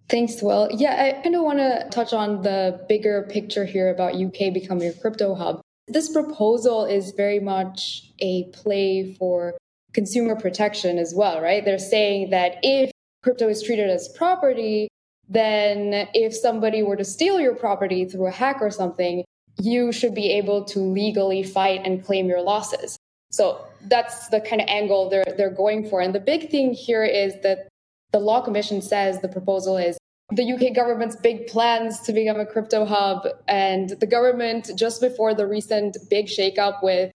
Thanks, 0.10 0.42
Will. 0.42 0.70
Yeah, 0.72 1.15
I 1.18 1.22
kind 1.22 1.36
of 1.36 1.44
want 1.44 1.60
to 1.60 1.88
touch 1.92 2.13
on 2.13 2.42
the 2.42 2.84
bigger 2.89 3.28
picture 3.30 3.63
here 3.63 3.89
about 3.89 4.15
UK 4.15 4.52
becoming 4.54 4.88
a 4.88 4.94
crypto 4.94 5.36
hub. 5.36 5.62
This 5.88 6.10
proposal 6.12 6.86
is 6.86 7.12
very 7.12 7.39
much 7.39 8.12
a 8.20 8.46
play 8.46 9.13
for 9.13 9.56
consumer 9.94 10.36
protection 10.36 10.98
as 10.98 11.13
well, 11.15 11.42
right? 11.42 11.63
They're 11.63 11.80
saying 11.80 12.32
that 12.32 12.58
if 12.63 12.92
crypto 13.24 13.48
is 13.50 13.62
treated 13.62 13.89
as 13.89 14.08
property, 14.10 14.88
then 15.28 16.08
if 16.13 16.36
somebody 16.36 16.82
were 16.84 16.96
to 16.96 17.06
steal 17.06 17.39
your 17.39 17.56
property 17.56 18.06
through 18.06 18.28
a 18.28 18.32
hack 18.32 18.58
or 18.62 18.72
something, 18.72 19.24
you 19.62 19.92
should 19.92 20.15
be 20.15 20.32
able 20.32 20.63
to 20.65 20.80
legally 20.80 21.44
fight 21.44 21.82
and 21.86 22.04
claim 22.04 22.28
your 22.28 22.42
losses. 22.42 22.98
So 23.32 23.65
that's 23.88 24.30
the 24.30 24.42
kind 24.42 24.62
of 24.62 24.68
angle 24.68 25.10
they're 25.10 25.24
they're 25.38 25.54
going 25.54 25.88
for. 25.89 26.02
And 26.02 26.13
the 26.13 26.20
big 26.20 26.50
thing 26.50 26.74
here 26.74 27.04
is 27.04 27.34
that 27.44 27.68
the 28.12 28.20
law 28.20 28.42
commission 28.42 28.82
says 28.82 29.22
the 29.22 29.28
proposal 29.28 29.78
is 29.78 29.98
the 30.32 30.54
UK 30.54 30.76
government's 30.76 31.15
big 31.15 31.48
plans 31.48 32.00
to 32.02 32.13
become 32.13 32.39
a 32.39 32.46
crypto 32.46 32.86
hub. 32.86 33.28
And 33.48 33.89
the 34.00 34.08
government, 34.08 34.72
just 34.76 35.02
before 35.02 35.34
the 35.34 35.48
recent 35.48 35.98
big 36.10 36.28
shakeup 36.28 36.84
with 36.84 37.12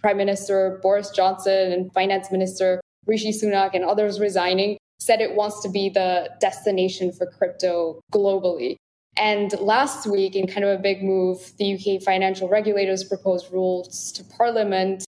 Prime 0.00 0.16
Minister 0.16 0.78
Boris 0.82 1.10
Johnson 1.10 1.72
and 1.72 1.92
Finance 1.92 2.30
Minister 2.30 2.80
Rishi 3.06 3.30
Sunak 3.30 3.70
and 3.74 3.84
others 3.84 4.20
resigning, 4.20 4.78
said 5.00 5.20
it 5.20 5.34
wants 5.34 5.62
to 5.62 5.68
be 5.68 5.88
the 5.88 6.30
destination 6.40 7.12
for 7.12 7.26
crypto 7.26 8.00
globally. 8.12 8.76
And 9.16 9.52
last 9.58 10.06
week, 10.06 10.36
in 10.36 10.46
kind 10.46 10.64
of 10.64 10.78
a 10.78 10.82
big 10.82 11.02
move, 11.02 11.52
the 11.58 11.74
UK 11.74 12.02
financial 12.02 12.48
regulators 12.48 13.02
proposed 13.02 13.50
rules 13.52 14.12
to 14.12 14.24
Parliament 14.24 15.04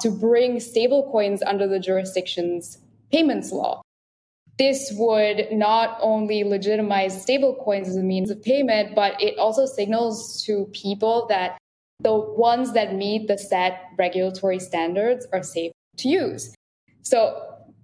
to 0.00 0.10
bring 0.10 0.56
stablecoins 0.56 1.40
under 1.46 1.66
the 1.66 1.80
jurisdiction's 1.80 2.78
payments 3.10 3.52
law. 3.52 3.82
This 4.58 4.92
would 4.96 5.52
not 5.52 5.98
only 6.00 6.42
legitimize 6.42 7.24
stablecoins 7.24 7.86
as 7.86 7.96
a 7.96 8.02
means 8.02 8.30
of 8.30 8.42
payment, 8.42 8.94
but 8.94 9.20
it 9.22 9.38
also 9.38 9.66
signals 9.66 10.42
to 10.44 10.68
people 10.72 11.26
that 11.28 11.58
the 12.00 12.14
ones 12.14 12.72
that 12.72 12.94
meet 12.94 13.28
the 13.28 13.38
set 13.38 13.80
regulatory 13.96 14.58
standards 14.58 15.26
are 15.32 15.42
safe 15.42 15.72
to 15.98 16.08
use. 16.08 16.54
So 17.02 17.40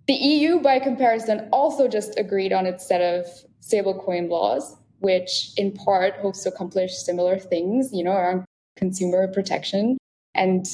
the 0.07 0.15
EU, 0.15 0.61
by 0.61 0.81
comparison, 0.81 1.49
also 1.53 1.89
just 1.89 2.19
agreed 2.19 2.53
on 2.53 2.67
its 2.67 2.87
set 2.87 3.01
of 3.01 3.27
stablecoin 3.63 4.29
laws, 4.29 4.77
which 4.99 5.53
in 5.57 5.73
part 5.73 6.15
hopes 6.17 6.43
to 6.43 6.51
accomplish 6.51 6.93
similar 6.93 7.39
things, 7.39 7.91
you 7.93 8.05
know, 8.05 8.13
around 8.13 8.45
consumer 8.77 9.29
protection 9.29 9.97
and 10.35 10.67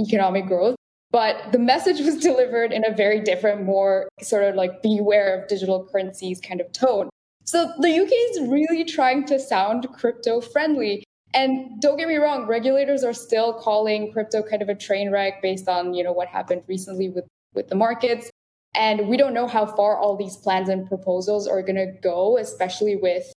economic 0.00 0.46
growth. 0.46 0.76
But 1.10 1.52
the 1.52 1.58
message 1.58 2.00
was 2.00 2.16
delivered 2.22 2.72
in 2.72 2.84
a 2.84 2.94
very 2.94 3.20
different, 3.20 3.64
more 3.64 4.08
sort 4.20 4.44
of 4.44 4.54
like 4.54 4.82
beware 4.82 5.40
of 5.40 5.48
digital 5.48 5.88
currencies 5.90 6.40
kind 6.40 6.60
of 6.60 6.70
tone. 6.72 7.08
So 7.44 7.72
the 7.78 7.88
UK 7.88 8.10
is 8.12 8.48
really 8.48 8.84
trying 8.84 9.24
to 9.26 9.38
sound 9.38 9.88
crypto 9.94 10.40
friendly. 10.40 11.04
And 11.32 11.80
don't 11.80 11.96
get 11.96 12.08
me 12.08 12.16
wrong, 12.16 12.46
regulators 12.46 13.04
are 13.04 13.14
still 13.14 13.54
calling 13.54 14.12
crypto 14.12 14.42
kind 14.42 14.60
of 14.60 14.68
a 14.68 14.74
train 14.74 15.10
wreck 15.10 15.40
based 15.40 15.68
on, 15.68 15.94
you 15.94 16.04
know, 16.04 16.12
what 16.12 16.28
happened 16.28 16.62
recently 16.66 17.08
with, 17.08 17.26
with 17.54 17.68
the 17.68 17.74
markets. 17.74 18.30
And 18.74 19.08
we 19.08 19.16
don't 19.16 19.34
know 19.34 19.46
how 19.46 19.66
far 19.66 19.98
all 19.98 20.16
these 20.16 20.36
plans 20.36 20.68
and 20.68 20.86
proposals 20.86 21.48
are 21.48 21.62
going 21.62 21.76
to 21.76 21.92
go, 22.02 22.36
especially 22.36 22.96
with 22.96 23.32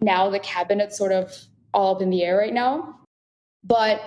now 0.00 0.30
the 0.30 0.38
cabinet 0.38 0.92
sort 0.92 1.12
of 1.12 1.32
all 1.74 1.96
up 1.96 2.02
in 2.02 2.10
the 2.10 2.22
air 2.22 2.36
right 2.36 2.52
now. 2.52 3.00
But 3.64 4.06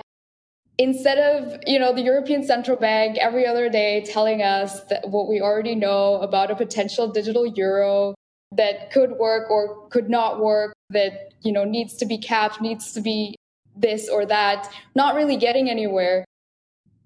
instead 0.78 1.18
of, 1.18 1.58
you 1.66 1.78
know, 1.78 1.94
the 1.94 2.02
European 2.02 2.44
Central 2.44 2.76
Bank 2.76 3.16
every 3.18 3.46
other 3.46 3.68
day 3.68 4.04
telling 4.04 4.42
us 4.42 4.80
that 4.84 5.08
what 5.08 5.28
we 5.28 5.40
already 5.40 5.74
know 5.74 6.20
about 6.20 6.50
a 6.50 6.56
potential 6.56 7.08
digital 7.08 7.46
euro 7.46 8.14
that 8.52 8.90
could 8.90 9.12
work 9.12 9.50
or 9.50 9.88
could 9.88 10.08
not 10.08 10.40
work, 10.40 10.74
that, 10.90 11.32
you 11.42 11.52
know, 11.52 11.64
needs 11.64 11.96
to 11.96 12.06
be 12.06 12.18
capped, 12.18 12.60
needs 12.60 12.92
to 12.92 13.00
be 13.00 13.34
this 13.74 14.08
or 14.08 14.24
that, 14.26 14.72
not 14.94 15.14
really 15.14 15.36
getting 15.36 15.68
anywhere. 15.68 16.24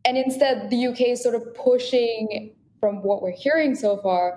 And 0.04 0.16
instead, 0.16 0.70
the 0.70 0.86
UK 0.86 1.00
is 1.00 1.22
sort 1.22 1.34
of 1.34 1.54
pushing, 1.54 2.54
from 2.80 3.02
what 3.02 3.22
we're 3.22 3.32
hearing 3.32 3.74
so 3.74 3.98
far, 3.98 4.36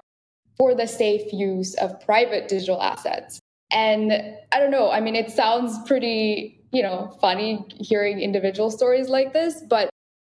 for 0.57 0.75
the 0.75 0.87
safe 0.87 1.31
use 1.33 1.73
of 1.75 1.99
private 2.01 2.47
digital 2.47 2.81
assets. 2.81 3.39
And 3.73 4.13
I 4.51 4.59
don't 4.59 4.71
know, 4.71 4.91
I 4.91 4.99
mean, 4.99 5.15
it 5.15 5.31
sounds 5.31 5.77
pretty, 5.87 6.61
you 6.71 6.83
know, 6.83 7.17
funny 7.19 7.65
hearing 7.79 8.19
individual 8.19 8.69
stories 8.69 9.09
like 9.09 9.33
this, 9.33 9.61
but 9.67 9.89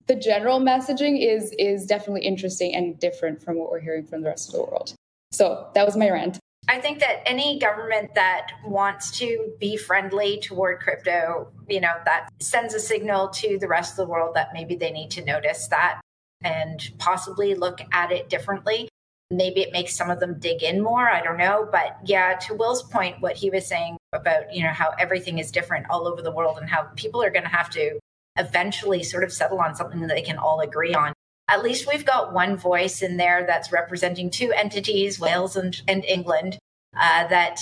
the 0.08 0.16
general 0.16 0.60
messaging 0.60 1.26
is 1.26 1.54
is 1.58 1.86
definitely 1.86 2.26
interesting 2.26 2.76
and 2.76 3.00
different 3.00 3.42
from 3.42 3.58
what 3.58 3.72
we're 3.72 3.80
hearing 3.80 4.06
from 4.06 4.24
the 4.24 4.28
rest 4.28 4.50
of 4.50 4.56
the 4.56 4.64
world. 4.64 4.94
So 5.32 5.70
that 5.76 5.86
was 5.86 5.96
my 5.96 6.10
rant. 6.10 6.40
I 6.68 6.80
think 6.80 7.00
that 7.00 7.22
any 7.26 7.60
government 7.60 8.14
that 8.16 8.52
wants 8.66 9.18
to 9.20 9.54
be 9.60 9.78
friendly 9.78 10.40
toward 10.40 10.82
crypto, 10.82 11.52
you 11.68 11.80
know, 11.80 11.94
that 12.06 12.30
sends 12.40 12.74
a 12.74 12.80
signal 12.80 13.30
to 13.30 13.58
the 13.58 13.68
rest 13.68 13.94
of 13.94 13.98
the 13.98 14.12
world 14.12 14.36
that 14.36 14.50
maybe 14.54 14.76
they 14.76 14.92
need 14.92 15.10
to 15.12 15.24
notice 15.24 15.68
that 15.70 16.02
and 16.44 16.92
possibly 16.98 17.56
look 17.56 17.80
at 17.92 18.12
it 18.12 18.30
differently. 18.30 18.90
Maybe 19.32 19.62
it 19.62 19.72
makes 19.72 19.96
some 19.96 20.10
of 20.10 20.20
them 20.20 20.40
dig 20.40 20.64
in 20.64 20.82
more. 20.82 21.10
I 21.10 21.22
don't 21.22 21.38
know. 21.38 21.68
But 21.72 21.98
yeah, 22.04 22.36
to 22.48 22.56
Will's 22.56 22.84
point, 22.84 23.22
what 23.22 23.38
he 23.38 23.50
was 23.50 23.68
saying 23.68 23.98
about, 24.14 24.54
you 24.54 24.64
know, 24.64 24.72
how 24.72 24.94
everything 25.00 25.38
is 25.38 25.52
different 25.52 25.86
all 25.90 26.08
over 26.08 26.22
the 26.22 26.32
world 26.32 26.58
and 26.60 26.70
how 26.70 26.84
people 26.96 27.22
are 27.22 27.30
going 27.30 27.44
to 27.44 27.50
have 27.50 27.70
to 27.72 28.00
eventually 28.38 29.04
sort 29.04 29.24
of 29.24 29.32
settle 29.32 29.60
on 29.60 29.76
something 29.76 30.02
that 30.02 30.10
they 30.10 30.22
can 30.22 30.38
all 30.38 30.62
agree 30.62 30.94
on 30.94 31.14
at 31.50 31.64
least 31.64 31.88
we've 31.88 32.06
got 32.06 32.32
one 32.32 32.56
voice 32.56 33.02
in 33.02 33.18
there 33.18 33.44
that's 33.46 33.72
representing 33.72 34.30
two 34.30 34.52
entities, 34.52 35.20
Wales 35.20 35.56
and, 35.56 35.82
and 35.88 36.06
England, 36.06 36.60
uh, 36.96 37.28
that 37.28 37.60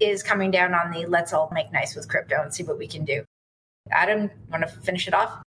is 0.00 0.22
coming 0.22 0.50
down 0.50 0.72
on 0.72 0.90
the 0.90 1.06
let's 1.06 1.32
all 1.32 1.50
make 1.52 1.70
nice 1.70 1.94
with 1.94 2.08
crypto 2.08 2.40
and 2.42 2.54
see 2.54 2.62
what 2.62 2.78
we 2.78 2.86
can 2.86 3.04
do. 3.04 3.22
Adam, 3.90 4.30
want 4.50 4.62
to 4.62 4.68
finish 4.68 5.06
it 5.06 5.14
off? 5.14 5.42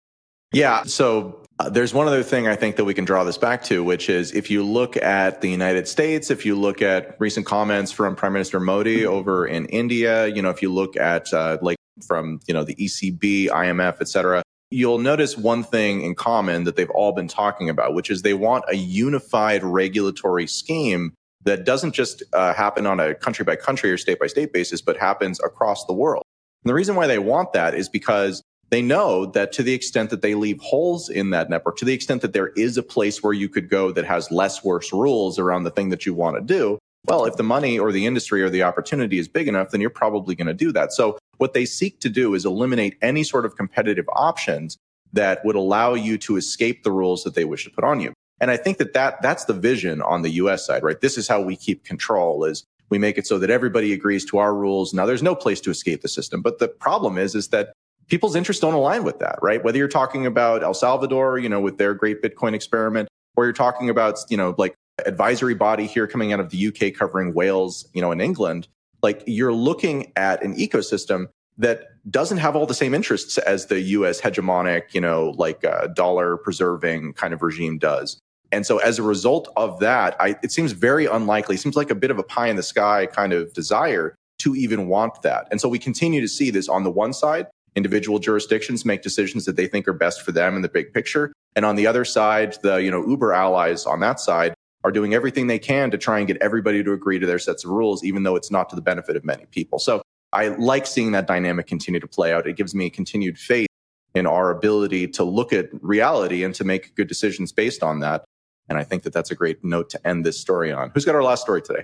Yeah. 0.53 0.83
So 0.83 1.40
uh, 1.61 1.69
there's 1.69 1.93
one 1.93 2.07
other 2.07 2.23
thing 2.23 2.47
I 2.47 2.55
think 2.55 2.75
that 2.77 2.85
we 2.85 2.95
can 2.95 3.05
draw 3.05 3.23
this 3.23 3.37
back 3.37 3.63
to, 3.65 3.83
which 3.83 4.09
is 4.09 4.31
if 4.31 4.49
you 4.49 4.63
look 4.63 4.97
at 4.97 5.41
the 5.41 5.49
United 5.49 5.87
States, 5.87 6.31
if 6.31 6.43
you 6.43 6.55
look 6.55 6.81
at 6.81 7.15
recent 7.19 7.45
comments 7.45 7.91
from 7.91 8.15
Prime 8.15 8.33
Minister 8.33 8.59
Modi 8.59 9.05
over 9.05 9.45
in 9.45 9.67
India, 9.67 10.25
you 10.25 10.41
know, 10.41 10.49
if 10.49 10.63
you 10.63 10.73
look 10.73 10.97
at 10.97 11.31
uh, 11.31 11.59
like 11.61 11.77
from 12.07 12.39
you 12.47 12.53
know 12.55 12.63
the 12.63 12.73
ECB, 12.75 13.49
IMF, 13.49 13.97
et 14.01 14.07
cetera, 14.07 14.41
you'll 14.71 14.97
notice 14.97 15.37
one 15.37 15.61
thing 15.61 16.01
in 16.01 16.15
common 16.15 16.63
that 16.63 16.77
they've 16.77 16.89
all 16.89 17.11
been 17.11 17.27
talking 17.27 17.69
about, 17.69 17.93
which 17.93 18.09
is 18.09 18.23
they 18.23 18.33
want 18.33 18.65
a 18.67 18.75
unified 18.75 19.63
regulatory 19.63 20.47
scheme 20.47 21.13
that 21.43 21.63
doesn't 21.63 21.93
just 21.93 22.23
uh, 22.33 22.55
happen 22.55 22.87
on 22.87 22.99
a 22.99 23.13
country 23.13 23.45
by 23.45 23.55
country 23.55 23.91
or 23.91 23.97
state 23.97 24.19
by 24.19 24.25
state 24.25 24.51
basis, 24.51 24.81
but 24.81 24.97
happens 24.97 25.39
across 25.41 25.85
the 25.85 25.93
world. 25.93 26.23
And 26.63 26.69
the 26.69 26.73
reason 26.73 26.95
why 26.95 27.05
they 27.05 27.19
want 27.19 27.53
that 27.53 27.75
is 27.75 27.87
because 27.87 28.41
they 28.71 28.81
know 28.81 29.25
that 29.27 29.51
to 29.53 29.63
the 29.63 29.73
extent 29.73 30.09
that 30.09 30.21
they 30.21 30.33
leave 30.33 30.59
holes 30.61 31.09
in 31.09 31.29
that 31.31 31.49
network, 31.49 31.77
to 31.77 31.85
the 31.85 31.93
extent 31.93 32.21
that 32.21 32.33
there 32.33 32.47
is 32.55 32.77
a 32.77 32.83
place 32.83 33.21
where 33.21 33.33
you 33.33 33.49
could 33.49 33.69
go 33.69 33.91
that 33.91 34.05
has 34.05 34.31
less 34.31 34.63
worse 34.63 34.91
rules 34.93 35.37
around 35.37 35.63
the 35.63 35.71
thing 35.71 35.89
that 35.89 36.05
you 36.05 36.13
want 36.13 36.37
to 36.37 36.41
do, 36.41 36.79
well, 37.05 37.25
if 37.25 37.35
the 37.35 37.43
money 37.43 37.77
or 37.77 37.91
the 37.91 38.05
industry 38.05 38.41
or 38.41 38.49
the 38.49 38.63
opportunity 38.63 39.19
is 39.19 39.27
big 39.27 39.47
enough, 39.47 39.71
then 39.71 39.81
you're 39.81 39.89
probably 39.89 40.35
going 40.35 40.47
to 40.47 40.53
do 40.53 40.71
that. 40.71 40.93
So 40.93 41.17
what 41.37 41.53
they 41.53 41.65
seek 41.65 41.99
to 41.99 42.09
do 42.09 42.33
is 42.33 42.45
eliminate 42.45 42.97
any 43.01 43.23
sort 43.23 43.45
of 43.45 43.57
competitive 43.57 44.05
options 44.13 44.77
that 45.11 45.43
would 45.43 45.55
allow 45.55 45.93
you 45.93 46.17
to 46.19 46.37
escape 46.37 46.83
the 46.83 46.91
rules 46.91 47.23
that 47.23 47.35
they 47.35 47.43
wish 47.43 47.65
to 47.65 47.71
put 47.71 47.83
on 47.83 47.99
you. 47.99 48.13
And 48.39 48.49
I 48.49 48.57
think 48.57 48.77
that, 48.77 48.93
that 48.93 49.21
that's 49.21 49.45
the 49.45 49.53
vision 49.53 50.01
on 50.01 50.21
the 50.21 50.29
US 50.29 50.65
side, 50.65 50.83
right? 50.83 50.99
This 50.99 51.17
is 51.17 51.27
how 51.27 51.41
we 51.41 51.55
keep 51.55 51.83
control 51.83 52.45
is 52.45 52.63
we 52.89 52.97
make 52.97 53.17
it 53.17 53.27
so 53.27 53.39
that 53.39 53.49
everybody 53.49 53.93
agrees 53.93 54.23
to 54.25 54.37
our 54.37 54.53
rules. 54.53 54.93
Now 54.93 55.05
there's 55.05 55.23
no 55.23 55.35
place 55.35 55.59
to 55.61 55.71
escape 55.71 56.01
the 56.01 56.07
system. 56.07 56.41
But 56.41 56.59
the 56.59 56.67
problem 56.67 57.17
is, 57.17 57.35
is 57.35 57.49
that 57.49 57.73
people's 58.11 58.35
interests 58.35 58.59
don't 58.59 58.73
align 58.73 59.05
with 59.05 59.19
that, 59.19 59.39
right? 59.41 59.63
Whether 59.63 59.77
you're 59.77 59.87
talking 59.87 60.25
about 60.25 60.63
El 60.63 60.73
Salvador, 60.73 61.39
you 61.39 61.47
know, 61.47 61.61
with 61.61 61.77
their 61.77 61.93
great 61.93 62.21
Bitcoin 62.21 62.53
experiment, 62.53 63.07
or 63.37 63.45
you're 63.45 63.53
talking 63.53 63.89
about, 63.89 64.19
you 64.29 64.35
know, 64.35 64.53
like 64.57 64.75
advisory 65.05 65.55
body 65.55 65.87
here 65.87 66.07
coming 66.07 66.33
out 66.33 66.41
of 66.41 66.49
the 66.49 66.67
UK 66.67 66.93
covering 66.93 67.33
Wales, 67.33 67.87
you 67.93 68.01
know, 68.01 68.11
in 68.11 68.19
England, 68.19 68.67
like 69.01 69.23
you're 69.25 69.53
looking 69.53 70.11
at 70.17 70.43
an 70.43 70.53
ecosystem 70.57 71.27
that 71.57 71.85
doesn't 72.11 72.39
have 72.39 72.53
all 72.53 72.65
the 72.65 72.73
same 72.73 72.93
interests 72.93 73.37
as 73.37 73.67
the 73.67 73.79
US 73.79 74.19
hegemonic, 74.19 74.93
you 74.93 74.99
know, 74.99 75.33
like 75.37 75.63
uh, 75.63 75.87
dollar 75.87 76.35
preserving 76.35 77.13
kind 77.13 77.33
of 77.33 77.41
regime 77.41 77.77
does. 77.77 78.19
And 78.51 78.65
so 78.65 78.79
as 78.79 78.99
a 78.99 79.03
result 79.03 79.47
of 79.55 79.79
that, 79.79 80.17
I, 80.19 80.35
it 80.43 80.51
seems 80.51 80.73
very 80.73 81.05
unlikely, 81.05 81.55
seems 81.55 81.77
like 81.77 81.89
a 81.89 81.95
bit 81.95 82.11
of 82.11 82.19
a 82.19 82.23
pie 82.23 82.47
in 82.47 82.57
the 82.57 82.63
sky 82.63 83.05
kind 83.05 83.31
of 83.31 83.53
desire 83.53 84.15
to 84.39 84.53
even 84.55 84.89
want 84.89 85.21
that. 85.21 85.47
And 85.49 85.61
so 85.61 85.69
we 85.69 85.79
continue 85.79 86.19
to 86.19 86.27
see 86.27 86.49
this 86.49 86.67
on 86.67 86.83
the 86.83 86.91
one 86.91 87.13
side, 87.13 87.47
individual 87.75 88.19
jurisdictions 88.19 88.85
make 88.85 89.01
decisions 89.01 89.45
that 89.45 89.55
they 89.55 89.67
think 89.67 89.87
are 89.87 89.93
best 89.93 90.21
for 90.21 90.31
them 90.31 90.55
in 90.55 90.61
the 90.61 90.69
big 90.69 90.93
picture. 90.93 91.33
And 91.55 91.65
on 91.65 91.75
the 91.75 91.87
other 91.87 92.05
side, 92.05 92.57
the, 92.63 92.77
you 92.77 92.91
know, 92.91 93.05
Uber 93.07 93.33
allies 93.33 93.85
on 93.85 93.99
that 94.01 94.19
side 94.19 94.53
are 94.83 94.91
doing 94.91 95.13
everything 95.13 95.47
they 95.47 95.59
can 95.59 95.91
to 95.91 95.97
try 95.97 96.17
and 96.17 96.27
get 96.27 96.37
everybody 96.37 96.83
to 96.83 96.91
agree 96.93 97.19
to 97.19 97.25
their 97.25 97.39
sets 97.39 97.63
of 97.63 97.71
rules, 97.71 98.03
even 98.03 98.23
though 98.23 98.35
it's 98.35 98.51
not 98.51 98.69
to 98.69 98.75
the 98.75 98.81
benefit 98.81 99.15
of 99.15 99.23
many 99.23 99.45
people. 99.51 99.79
So 99.79 100.01
I 100.33 100.49
like 100.49 100.87
seeing 100.87 101.11
that 101.11 101.27
dynamic 101.27 101.67
continue 101.67 101.99
to 101.99 102.07
play 102.07 102.33
out. 102.33 102.47
It 102.47 102.55
gives 102.55 102.73
me 102.73 102.89
continued 102.89 103.37
faith 103.37 103.67
in 104.15 104.25
our 104.25 104.49
ability 104.49 105.07
to 105.07 105.23
look 105.23 105.53
at 105.53 105.69
reality 105.81 106.43
and 106.43 106.53
to 106.55 106.63
make 106.63 106.95
good 106.95 107.07
decisions 107.07 107.51
based 107.51 107.83
on 107.83 107.99
that. 107.99 108.23
And 108.69 108.77
I 108.77 108.83
think 108.83 109.03
that 109.03 109.13
that's 109.13 109.31
a 109.31 109.35
great 109.35 109.63
note 109.63 109.89
to 109.91 110.07
end 110.07 110.25
this 110.25 110.39
story 110.39 110.71
on. 110.71 110.91
Who's 110.93 111.05
got 111.05 111.15
our 111.15 111.23
last 111.23 111.41
story 111.41 111.61
today? 111.61 111.83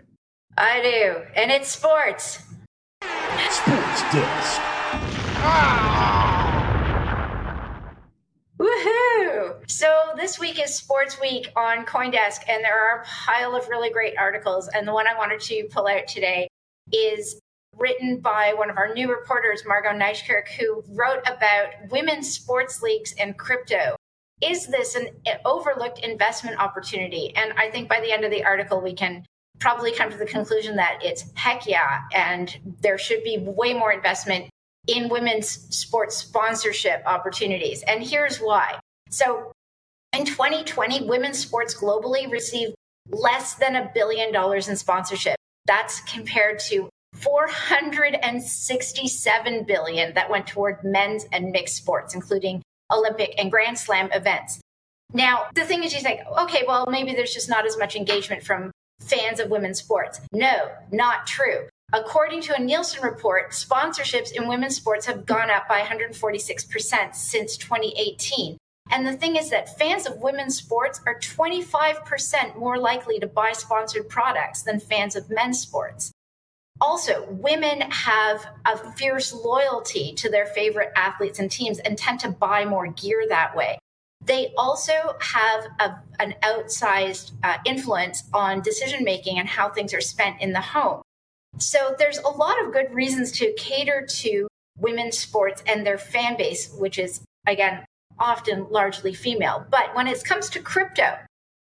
I 0.58 0.82
do. 0.82 1.24
And 1.36 1.52
it's 1.52 1.70
sports. 1.70 2.40
Sports 3.02 4.02
desk. 4.12 4.77
Woohoo! 8.60 9.70
So 9.70 10.14
this 10.16 10.40
week 10.40 10.64
is 10.64 10.76
Sports 10.76 11.20
Week 11.22 11.52
on 11.56 11.86
Coindesk, 11.86 12.42
and 12.48 12.64
there 12.64 12.80
are 12.80 13.02
a 13.02 13.06
pile 13.06 13.56
of 13.56 13.68
really 13.70 13.90
great 13.90 14.18
articles. 14.18 14.68
And 14.68 14.88
the 14.88 14.94
one 14.94 15.08
I 15.08 15.18
wanted 15.18 15.40
to 15.42 15.68
pull 15.72 15.88
out 15.88 16.08
today 16.08 16.48
is 16.92 17.40
written 17.76 18.20
by 18.20 18.54
one 18.56 18.70
of 18.70 18.78
our 18.78 18.94
new 18.94 19.12
reporters, 19.12 19.64
Margaux 19.66 19.94
Nijkerk, 19.94 20.48
who 20.50 20.84
wrote 20.90 21.22
about 21.28 21.68
women's 21.92 22.34
sports 22.34 22.82
leagues 22.82 23.14
and 23.20 23.38
crypto. 23.38 23.96
Is 24.42 24.68
this 24.68 24.96
an 24.96 25.10
overlooked 25.46 26.00
investment 26.00 26.60
opportunity? 26.60 27.36
And 27.36 27.54
I 27.54 27.70
think 27.70 27.90
by 27.90 28.00
the 28.00 28.12
end 28.12 28.24
of 28.24 28.32
the 28.32 28.44
article, 28.44 28.82
we 28.82 28.94
can 28.94 29.26
probably 29.60 29.92
come 29.92 30.10
to 30.12 30.18
the 30.18 30.26
conclusion 30.26 30.76
that 30.76 31.00
it's 31.02 31.26
heck 31.36 31.68
yeah, 31.68 32.02
and 32.14 32.56
there 32.82 32.98
should 32.98 33.24
be 33.24 33.38
way 33.40 33.74
more 33.74 33.92
investment 33.92 34.50
in 34.88 35.10
women's 35.10 35.50
sports 35.76 36.18
sponsorship 36.18 37.04
opportunities. 37.06 37.84
And 37.84 38.02
here's 38.04 38.38
why. 38.38 38.80
So 39.10 39.52
in 40.14 40.26
2020, 40.26 41.08
women's 41.08 41.38
sports 41.38 41.76
globally 41.76 42.32
received 42.32 42.74
less 43.10 43.54
than 43.56 43.76
a 43.76 43.92
billion 43.94 44.32
dollars 44.34 44.68
in 44.68 44.76
sponsorship. 44.76 45.36
That's 45.66 46.02
compared 46.02 46.60
to 46.70 46.90
467 47.16 49.64
billion 49.64 50.14
that 50.14 50.30
went 50.30 50.46
toward 50.48 50.84
men's 50.84 51.26
and 51.32 51.52
mixed 51.52 51.76
sports, 51.76 52.14
including 52.16 52.62
Olympic 52.92 53.34
and 53.38 53.52
Grand 53.52 53.78
Slam 53.78 54.10
events. 54.14 54.60
Now, 55.14 55.46
the 55.56 55.64
thing 55.64 55.84
is, 55.84 55.94
you 55.94 56.02
think, 56.02 56.20
okay, 56.38 56.66
well, 56.68 56.86
maybe 56.90 57.14
there's 57.14 57.34
just 57.34 57.48
not 57.50 57.66
as 57.66 57.78
much 57.78 57.96
engagement 57.96 58.44
from 58.44 58.72
fans 59.00 59.40
of 59.40 59.50
women's 59.50 59.80
sports. 59.80 60.20
No, 60.34 60.70
not 60.92 61.26
true. 61.28 61.70
According 61.94 62.42
to 62.42 62.56
a 62.56 62.60
Nielsen 62.60 63.02
report, 63.02 63.52
sponsorships 63.52 64.34
in 64.34 64.50
women's 64.50 64.76
sports 64.76 65.06
have 65.06 65.26
gone 65.26 65.50
up 65.50 65.70
by 65.70 65.80
146% 65.80 67.16
since 67.16 67.56
2018. 67.56 68.58
And 68.92 69.08
the 69.08 69.14
thing 69.14 69.38
is 69.38 69.50
that 69.52 69.78
fans 69.78 70.06
of 70.06 70.18
women's 70.18 70.58
sports 70.58 71.00
are 71.06 71.18
25% 71.20 72.58
more 72.58 72.78
likely 72.78 73.20
to 73.20 73.28
buy 73.28 73.54
sponsored 73.54 74.10
products 74.10 74.64
than 74.64 74.82
fans 74.82 75.16
of 75.16 75.30
men's 75.30 75.62
sports. 75.62 76.12
Also, 76.82 77.26
women 77.30 77.82
have 77.90 78.46
a 78.66 78.78
fierce 78.94 79.34
loyalty 79.34 80.14
to 80.16 80.30
their 80.30 80.46
favorite 80.46 80.92
athletes 80.96 81.40
and 81.40 81.50
teams 81.50 81.80
and 81.80 81.98
tend 81.98 82.20
to 82.20 82.30
buy 82.30 82.66
more 82.66 82.88
gear 82.88 83.26
that 83.30 83.56
way. 83.56 83.80
they 84.26 84.54
also 84.58 85.16
have 85.22 85.68
a, 85.80 85.96
an 86.20 86.36
outsized 86.44 87.32
uh, 87.44 87.58
influence 87.66 88.24
on 88.34 88.62
decision 88.62 89.04
making 89.04 89.40
and 89.40 89.48
how 89.48 89.70
things 89.70 89.94
are 89.94 90.02
spent 90.02 90.42
in 90.42 90.52
the 90.52 90.60
home. 90.60 91.02
So 91.60 91.96
there's 91.98 92.20
a 92.20 92.30
lot 92.30 92.64
of 92.64 92.74
good 92.74 92.94
reasons 92.94 93.32
to 93.34 93.54
cater 93.54 94.06
to 94.06 94.48
women's 94.78 95.18
sports 95.18 95.64
and 95.66 95.86
their 95.86 95.98
fan 95.98 96.38
base, 96.38 96.72
which 96.78 97.00
is, 97.00 97.22
again, 97.48 97.84
often 98.20 98.68
largely 98.70 99.14
female. 99.14 99.66
But 99.70 99.96
when 99.96 100.08
it 100.08 100.24
comes 100.24 100.50
to 100.52 100.60
crypto, 100.60 101.18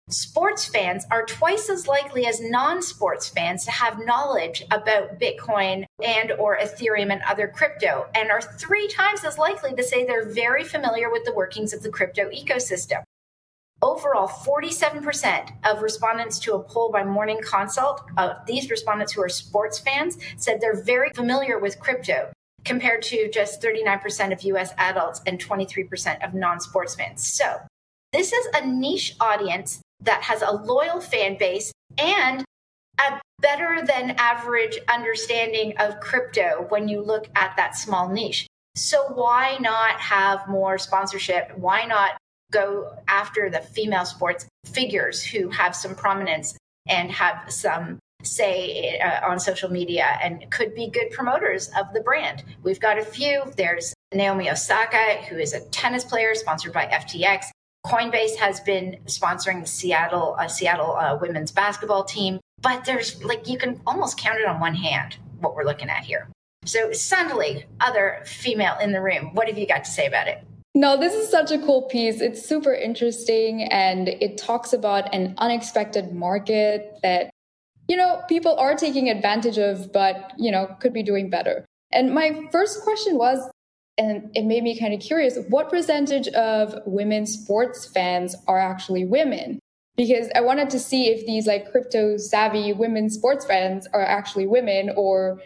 sports 0.09 0.65
fans 0.65 1.05
are 1.11 1.25
twice 1.25 1.69
as 1.69 1.87
likely 1.87 2.25
as 2.25 2.41
non-sports 2.41 3.29
fans 3.29 3.63
to 3.65 3.71
have 3.71 4.05
knowledge 4.05 4.63
about 4.71 5.19
bitcoin 5.19 5.85
and 6.03 6.31
or 6.33 6.57
ethereum 6.57 7.11
and 7.11 7.21
other 7.21 7.47
crypto 7.47 8.05
and 8.13 8.29
are 8.29 8.41
three 8.41 8.87
times 8.89 9.23
as 9.23 9.37
likely 9.37 9.73
to 9.73 9.81
say 9.81 10.05
they're 10.05 10.29
very 10.29 10.63
familiar 10.63 11.09
with 11.09 11.23
the 11.23 11.33
workings 11.33 11.73
of 11.73 11.81
the 11.83 11.89
crypto 11.89 12.29
ecosystem 12.29 13.01
overall 13.83 14.27
47% 14.27 15.51
of 15.65 15.81
respondents 15.81 16.39
to 16.39 16.55
a 16.55 16.63
poll 16.63 16.89
by 16.89 17.03
morning 17.03 17.39
consult 17.43 18.01
of 18.17 18.37
these 18.47 18.71
respondents 18.71 19.11
who 19.11 19.21
are 19.21 19.29
sports 19.29 19.77
fans 19.77 20.17
said 20.37 20.59
they're 20.59 20.81
very 20.83 21.09
familiar 21.13 21.59
with 21.59 21.79
crypto 21.79 22.31
compared 22.63 23.01
to 23.01 23.29
just 23.29 23.61
39% 23.61 24.31
of 24.31 24.41
US 24.43 24.73
adults 24.77 25.21
and 25.27 25.37
23% 25.37 26.25
of 26.25 26.33
non 26.33 26.61
sports 26.61 26.95
fans. 26.95 27.27
So, 27.27 27.57
this 28.13 28.31
is 28.31 28.47
a 28.53 28.65
niche 28.65 29.15
audience 29.19 29.81
that 30.01 30.21
has 30.21 30.41
a 30.41 30.51
loyal 30.51 31.01
fan 31.01 31.37
base 31.37 31.73
and 31.97 32.45
a 32.99 33.19
better 33.41 33.81
than 33.85 34.11
average 34.17 34.77
understanding 34.87 35.73
of 35.79 35.99
crypto 35.99 36.67
when 36.69 36.87
you 36.87 37.01
look 37.01 37.27
at 37.35 37.55
that 37.57 37.75
small 37.75 38.07
niche. 38.07 38.47
So, 38.75 39.07
why 39.13 39.57
not 39.59 39.99
have 39.99 40.47
more 40.47 40.77
sponsorship? 40.77 41.51
Why 41.57 41.83
not 41.85 42.11
go 42.53 42.95
after 43.07 43.49
the 43.49 43.59
female 43.59 44.05
sports 44.05 44.45
figures 44.65 45.21
who 45.23 45.49
have 45.49 45.75
some 45.75 45.95
prominence 45.95 46.55
and 46.87 47.11
have 47.11 47.51
some 47.51 47.99
say 48.23 48.99
uh, 48.99 49.27
on 49.27 49.39
social 49.39 49.69
media 49.69 50.17
and 50.21 50.49
could 50.51 50.73
be 50.73 50.89
good 50.89 51.11
promoters 51.11 51.69
of 51.77 51.91
the 51.93 51.99
brand. 52.01 52.43
We've 52.63 52.79
got 52.79 52.97
a 52.97 53.03
few. 53.03 53.43
There's 53.57 53.93
Naomi 54.13 54.49
Osaka, 54.49 55.23
who 55.27 55.37
is 55.37 55.53
a 55.53 55.59
tennis 55.69 56.05
player 56.05 56.33
sponsored 56.35 56.71
by 56.71 56.85
FTX. 56.85 57.45
Coinbase 57.85 58.37
has 58.37 58.61
been 58.61 58.97
sponsoring 59.07 59.59
the 59.61 59.67
Seattle 59.67 60.37
uh, 60.39 60.47
Seattle 60.47 60.95
uh, 60.95 61.17
women's 61.19 61.51
basketball 61.51 62.05
team, 62.05 62.39
but 62.61 62.85
there's 62.85 63.21
like 63.25 63.47
you 63.49 63.57
can 63.57 63.81
almost 63.85 64.17
count 64.17 64.39
it 64.39 64.47
on 64.47 64.61
one 64.61 64.75
hand 64.75 65.17
what 65.39 65.55
we're 65.55 65.65
looking 65.65 65.89
at 65.89 66.05
here. 66.05 66.29
So, 66.65 66.91
Sandali, 66.91 67.65
other 67.81 68.21
female 68.25 68.77
in 68.81 68.93
the 68.93 69.01
room, 69.01 69.31
what 69.33 69.49
have 69.49 69.57
you 69.57 69.67
got 69.67 69.83
to 69.83 69.91
say 69.91 70.05
about 70.05 70.29
it? 70.29 70.41
No, 70.75 70.97
this 70.97 71.13
is 71.13 71.29
such 71.29 71.51
a 71.51 71.59
cool 71.59 71.83
piece. 71.83 72.19
It's 72.19 72.43
super 72.43 72.73
interesting 72.73 73.63
and 73.63 74.07
it 74.07 74.37
talks 74.37 74.73
about 74.73 75.13
an 75.13 75.35
unexpected 75.37 76.13
market 76.13 76.97
that 77.03 77.29
you 77.87 77.97
know, 77.97 78.21
people 78.27 78.55
are 78.57 78.75
taking 78.75 79.09
advantage 79.09 79.57
of, 79.57 79.91
but, 79.91 80.31
you 80.37 80.51
know, 80.51 80.67
could 80.79 80.93
be 80.93 81.03
doing 81.03 81.29
better. 81.29 81.65
And 81.91 82.13
my 82.13 82.47
first 82.51 82.81
question 82.81 83.17
was, 83.17 83.49
and 83.97 84.31
it 84.33 84.45
made 84.45 84.63
me 84.63 84.79
kind 84.79 84.93
of 84.93 84.99
curious, 84.99 85.37
what 85.49 85.69
percentage 85.69 86.27
of 86.29 86.75
women 86.85 87.25
sports 87.25 87.85
fans 87.85 88.35
are 88.47 88.59
actually 88.59 89.05
women? 89.05 89.59
Because 89.95 90.29
I 90.33 90.41
wanted 90.41 90.71
to 90.71 90.79
see 90.79 91.09
if 91.09 91.25
these 91.27 91.45
like 91.45 91.71
crypto 91.71 92.17
savvy 92.17 92.73
women 92.73 93.09
sports 93.09 93.45
fans 93.45 93.87
are 93.93 94.01
actually 94.03 94.47
women 94.47 94.91
or, 94.95 95.41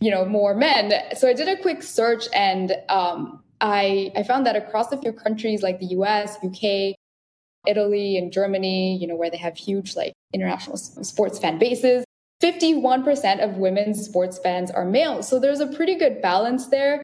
you 0.00 0.10
know, 0.10 0.24
more 0.24 0.54
men. 0.54 0.92
So 1.16 1.28
I 1.28 1.34
did 1.34 1.48
a 1.48 1.60
quick 1.60 1.82
search 1.82 2.28
and 2.34 2.74
um, 2.88 3.42
I, 3.62 4.10
I 4.16 4.24
found 4.24 4.44
that 4.46 4.56
across 4.56 4.90
a 4.92 4.98
few 4.98 5.12
countries 5.12 5.62
like 5.62 5.78
the 5.78 5.86
US, 5.86 6.36
UK, 6.44 6.96
Italy 7.66 8.18
and 8.18 8.32
Germany, 8.32 8.98
you 8.98 9.06
know, 9.06 9.14
where 9.14 9.30
they 9.30 9.36
have 9.36 9.56
huge 9.56 9.94
like 9.94 10.12
international 10.34 10.76
sports 10.76 11.38
fan 11.38 11.58
bases. 11.58 12.04
51% 12.42 13.38
of 13.42 13.58
women's 13.58 14.04
sports 14.04 14.38
fans 14.40 14.72
are 14.72 14.84
male. 14.84 15.22
So 15.22 15.38
there's 15.38 15.60
a 15.60 15.68
pretty 15.68 15.94
good 15.94 16.20
balance 16.20 16.68
there. 16.68 17.02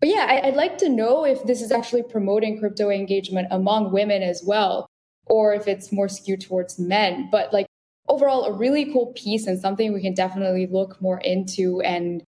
But 0.00 0.08
yeah, 0.08 0.40
I, 0.42 0.46
would 0.46 0.56
like 0.56 0.78
to 0.78 0.88
know 0.88 1.24
if 1.24 1.44
this 1.44 1.62
is 1.62 1.70
actually 1.70 2.02
promoting 2.02 2.58
crypto 2.58 2.90
engagement 2.90 3.48
among 3.52 3.92
women 3.92 4.22
as 4.22 4.42
well, 4.44 4.86
or 5.26 5.54
if 5.54 5.68
it's 5.68 5.92
more 5.92 6.08
skewed 6.08 6.40
towards 6.40 6.78
men. 6.78 7.28
But 7.30 7.52
like 7.52 7.66
overall, 8.08 8.44
a 8.46 8.52
really 8.52 8.92
cool 8.92 9.12
piece 9.14 9.46
and 9.46 9.60
something 9.60 9.92
we 9.92 10.02
can 10.02 10.14
definitely 10.14 10.66
look 10.66 11.00
more 11.00 11.20
into 11.20 11.80
and 11.82 12.24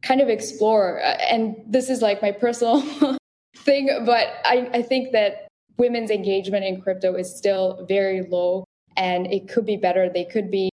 kind 0.00 0.20
of 0.20 0.28
explore. 0.30 1.00
Uh, 1.02 1.16
and 1.30 1.56
this 1.66 1.90
is 1.90 2.00
like 2.00 2.22
my 2.22 2.32
personal 2.32 2.82
thing, 3.56 3.88
but 4.04 4.28
I, 4.44 4.70
I 4.72 4.82
think 4.82 5.12
that 5.12 5.48
women's 5.78 6.10
engagement 6.10 6.64
in 6.64 6.80
crypto 6.80 7.14
is 7.14 7.34
still 7.36 7.84
very 7.88 8.22
low 8.22 8.64
and 8.96 9.26
it 9.32 9.48
could 9.48 9.64
be 9.64 9.76
better. 9.76 10.08
They 10.08 10.24
could 10.24 10.50
be, 10.50 10.70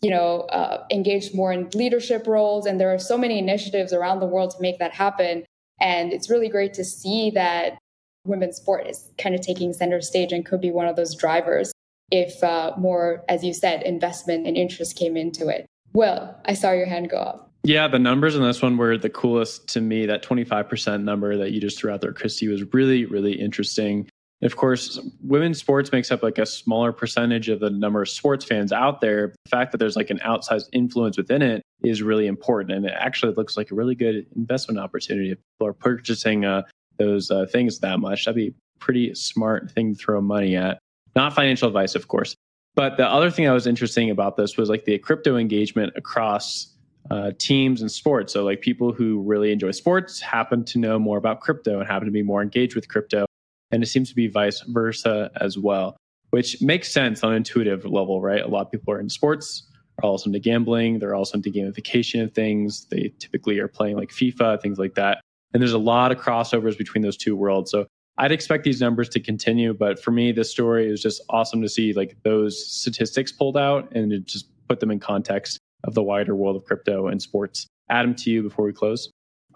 you 0.00 0.10
know, 0.10 0.40
uh, 0.42 0.86
engaged 0.90 1.34
more 1.34 1.52
in 1.52 1.68
leadership 1.74 2.26
roles. 2.26 2.66
And 2.66 2.80
there 2.80 2.92
are 2.92 2.98
so 2.98 3.18
many 3.18 3.38
initiatives 3.38 3.92
around 3.92 4.20
the 4.20 4.26
world 4.26 4.50
to 4.52 4.56
make 4.60 4.78
that 4.78 4.92
happen. 4.92 5.44
And 5.80 6.12
it's 6.12 6.30
really 6.30 6.48
great 6.48 6.74
to 6.74 6.84
see 6.84 7.30
that 7.30 7.78
women's 8.24 8.56
sport 8.56 8.86
is 8.86 9.10
kind 9.18 9.34
of 9.34 9.40
taking 9.42 9.72
center 9.72 10.00
stage 10.00 10.32
and 10.32 10.44
could 10.44 10.60
be 10.60 10.70
one 10.70 10.88
of 10.88 10.96
those 10.96 11.14
drivers 11.14 11.72
if 12.10 12.42
uh, 12.42 12.72
more, 12.78 13.24
as 13.28 13.44
you 13.44 13.52
said, 13.52 13.82
investment 13.82 14.46
and 14.46 14.56
interest 14.56 14.96
came 14.96 15.16
into 15.16 15.48
it. 15.48 15.66
Well, 15.92 16.40
I 16.44 16.54
saw 16.54 16.72
your 16.72 16.86
hand 16.86 17.10
go 17.10 17.18
up. 17.18 17.47
Yeah, 17.64 17.88
the 17.88 17.98
numbers 17.98 18.36
in 18.36 18.42
this 18.42 18.62
one 18.62 18.76
were 18.76 18.96
the 18.96 19.10
coolest 19.10 19.68
to 19.70 19.80
me. 19.80 20.06
That 20.06 20.22
25% 20.22 21.02
number 21.02 21.36
that 21.36 21.50
you 21.50 21.60
just 21.60 21.78
threw 21.78 21.90
out 21.90 22.00
there, 22.00 22.12
Christie, 22.12 22.48
was 22.48 22.62
really, 22.72 23.04
really 23.04 23.32
interesting 23.32 24.08
of 24.40 24.54
course, 24.54 25.00
women's 25.20 25.58
sports 25.58 25.90
makes 25.90 26.12
up 26.12 26.22
like 26.22 26.38
a 26.38 26.46
smaller 26.46 26.92
percentage 26.92 27.48
of 27.48 27.58
the 27.58 27.70
number 27.70 28.02
of 28.02 28.08
sports 28.08 28.44
fans 28.44 28.72
out 28.72 29.00
there. 29.00 29.34
The 29.44 29.50
fact 29.50 29.72
that 29.72 29.78
there's 29.78 29.96
like 29.96 30.10
an 30.10 30.20
outsized 30.24 30.68
influence 30.72 31.16
within 31.16 31.42
it 31.42 31.62
is 31.82 32.02
really 32.02 32.28
important. 32.28 32.76
And 32.76 32.86
it 32.86 32.94
actually 32.96 33.34
looks 33.34 33.56
like 33.56 33.72
a 33.72 33.74
really 33.74 33.96
good 33.96 34.26
investment 34.36 34.78
opportunity. 34.78 35.32
If 35.32 35.38
people 35.38 35.66
are 35.66 35.72
purchasing 35.72 36.44
uh, 36.44 36.62
those 36.98 37.32
uh, 37.32 37.46
things 37.50 37.80
that 37.80 37.98
much, 37.98 38.24
that'd 38.24 38.36
be 38.36 38.48
a 38.48 38.78
pretty 38.78 39.12
smart 39.14 39.72
thing 39.72 39.94
to 39.94 39.98
throw 39.98 40.20
money 40.20 40.54
at. 40.54 40.78
Not 41.16 41.34
financial 41.34 41.66
advice, 41.66 41.96
of 41.96 42.06
course. 42.06 42.36
But 42.76 42.96
the 42.96 43.08
other 43.08 43.32
thing 43.32 43.44
that 43.44 43.50
was 43.50 43.66
interesting 43.66 44.08
about 44.08 44.36
this 44.36 44.56
was 44.56 44.68
like 44.68 44.84
the 44.84 44.98
crypto 44.98 45.36
engagement 45.36 45.94
across 45.96 46.72
uh, 47.10 47.32
teams 47.38 47.80
and 47.80 47.90
sports. 47.90 48.32
So, 48.32 48.44
like 48.44 48.60
people 48.60 48.92
who 48.92 49.22
really 49.22 49.52
enjoy 49.52 49.70
sports 49.70 50.20
happen 50.20 50.64
to 50.66 50.78
know 50.78 50.98
more 50.98 51.18
about 51.18 51.40
crypto 51.40 51.78
and 51.78 51.88
happen 51.88 52.06
to 52.06 52.12
be 52.12 52.22
more 52.22 52.42
engaged 52.42 52.74
with 52.74 52.88
crypto 52.88 53.24
and 53.70 53.82
it 53.82 53.86
seems 53.86 54.08
to 54.08 54.14
be 54.14 54.28
vice 54.28 54.60
versa 54.62 55.30
as 55.40 55.58
well, 55.58 55.96
which 56.30 56.60
makes 56.62 56.90
sense 56.90 57.22
on 57.22 57.30
an 57.30 57.36
intuitive 57.38 57.84
level, 57.84 58.20
right? 58.20 58.42
A 58.42 58.48
lot 58.48 58.66
of 58.66 58.70
people 58.70 58.92
are 58.94 59.00
in 59.00 59.08
sports, 59.08 59.68
are 60.02 60.08
also 60.08 60.28
into 60.28 60.38
gambling, 60.38 60.98
they're 60.98 61.14
also 61.14 61.36
into 61.36 61.50
gamification 61.50 62.22
of 62.22 62.32
things. 62.32 62.86
They 62.90 63.12
typically 63.18 63.58
are 63.58 63.68
playing 63.68 63.96
like 63.96 64.10
FIFA, 64.10 64.60
things 64.60 64.78
like 64.78 64.94
that. 64.94 65.20
And 65.52 65.62
there's 65.62 65.72
a 65.72 65.78
lot 65.78 66.12
of 66.12 66.18
crossovers 66.18 66.76
between 66.76 67.02
those 67.02 67.16
two 67.16 67.36
worlds. 67.36 67.70
So 67.70 67.86
I'd 68.18 68.32
expect 68.32 68.64
these 68.64 68.80
numbers 68.80 69.08
to 69.10 69.20
continue, 69.20 69.72
but 69.72 70.02
for 70.02 70.10
me, 70.10 70.32
this 70.32 70.50
story 70.50 70.90
is 70.90 71.00
just 71.00 71.22
awesome 71.30 71.62
to 71.62 71.68
see 71.68 71.92
like 71.92 72.16
those 72.24 72.70
statistics 72.70 73.32
pulled 73.32 73.56
out 73.56 73.90
and 73.92 74.10
to 74.10 74.18
just 74.18 74.46
put 74.68 74.80
them 74.80 74.90
in 74.90 74.98
context 74.98 75.58
of 75.84 75.94
the 75.94 76.02
wider 76.02 76.34
world 76.34 76.56
of 76.56 76.64
crypto 76.64 77.06
and 77.06 77.20
sports. 77.22 77.66
Adam, 77.90 78.14
to 78.14 78.30
you 78.30 78.42
before 78.42 78.64
we 78.64 78.72
close. 78.72 79.10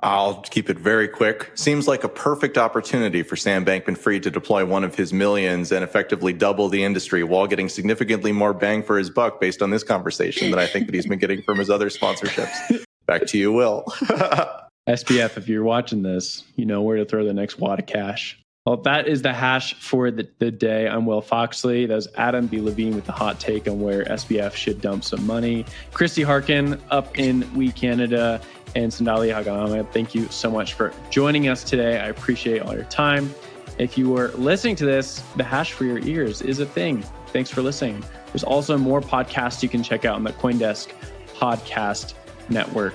I'll 0.04 0.40
keep 0.42 0.68
it 0.68 0.78
very 0.78 1.06
quick. 1.06 1.52
Seems 1.54 1.86
like 1.86 2.02
a 2.02 2.08
perfect 2.08 2.58
opportunity 2.58 3.22
for 3.22 3.36
Sam 3.36 3.64
Bankman 3.64 3.96
Fried 3.96 4.24
to 4.24 4.32
deploy 4.32 4.64
one 4.64 4.82
of 4.82 4.96
his 4.96 5.12
millions 5.12 5.70
and 5.70 5.84
effectively 5.84 6.32
double 6.32 6.68
the 6.68 6.82
industry 6.82 7.22
while 7.22 7.46
getting 7.46 7.68
significantly 7.68 8.32
more 8.32 8.52
bang 8.52 8.82
for 8.82 8.98
his 8.98 9.10
buck 9.10 9.40
based 9.40 9.62
on 9.62 9.70
this 9.70 9.84
conversation 9.84 10.50
that 10.50 10.58
I 10.58 10.66
think 10.66 10.86
that 10.86 10.94
he's 10.94 11.06
been 11.06 11.20
getting 11.20 11.42
from 11.42 11.58
his 11.58 11.70
other 11.70 11.88
sponsorships. 11.88 12.84
Back 13.06 13.26
to 13.26 13.38
you, 13.38 13.52
Will. 13.52 13.84
SBF, 14.88 15.36
if 15.36 15.48
you're 15.48 15.62
watching 15.62 16.02
this, 16.02 16.42
you 16.56 16.66
know 16.66 16.82
where 16.82 16.96
to 16.96 17.04
throw 17.04 17.24
the 17.24 17.32
next 17.32 17.60
wad 17.60 17.78
of 17.78 17.86
cash. 17.86 18.41
Well, 18.64 18.76
that 18.82 19.08
is 19.08 19.22
the 19.22 19.32
hash 19.32 19.74
for 19.74 20.12
the, 20.12 20.28
the 20.38 20.52
day. 20.52 20.86
I'm 20.86 21.04
Will 21.04 21.20
Foxley. 21.20 21.84
That 21.84 21.96
was 21.96 22.06
Adam 22.16 22.46
B. 22.46 22.60
Levine 22.60 22.94
with 22.94 23.06
the 23.06 23.12
hot 23.12 23.40
take 23.40 23.66
on 23.66 23.80
where 23.80 24.04
SBF 24.04 24.54
should 24.54 24.80
dump 24.80 25.02
some 25.02 25.26
money. 25.26 25.64
Christie 25.92 26.22
Harkin 26.22 26.80
up 26.90 27.18
in 27.18 27.52
We 27.56 27.72
Canada 27.72 28.40
and 28.76 28.92
Sandali 28.92 29.34
Handagama. 29.34 29.90
Thank 29.92 30.14
you 30.14 30.28
so 30.28 30.48
much 30.48 30.74
for 30.74 30.94
joining 31.10 31.48
us 31.48 31.64
today. 31.64 31.98
I 31.98 32.06
appreciate 32.06 32.62
all 32.62 32.72
your 32.72 32.84
time. 32.84 33.34
If 33.78 33.98
you 33.98 34.10
were 34.10 34.28
listening 34.36 34.76
to 34.76 34.86
this, 34.86 35.24
the 35.34 35.42
hash 35.42 35.72
for 35.72 35.84
your 35.84 35.98
ears 35.98 36.40
is 36.40 36.60
a 36.60 36.66
thing. 36.66 37.02
Thanks 37.32 37.50
for 37.50 37.62
listening. 37.62 38.04
There's 38.26 38.44
also 38.44 38.78
more 38.78 39.00
podcasts 39.00 39.64
you 39.64 39.68
can 39.68 39.82
check 39.82 40.04
out 40.04 40.14
on 40.14 40.22
the 40.22 40.34
Coindesk 40.34 40.92
Podcast 41.34 42.14
Network. 42.48 42.94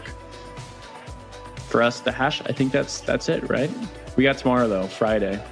For 1.67 1.83
us, 1.83 1.99
the 1.99 2.13
hash, 2.13 2.41
I 2.45 2.53
think 2.53 2.71
that's 2.71 3.01
that's 3.01 3.27
it, 3.27 3.49
right? 3.49 3.69
We 4.15 4.23
got 4.23 4.37
tomorrow 4.37 4.69
though, 4.69 4.87
Friday. 4.87 5.43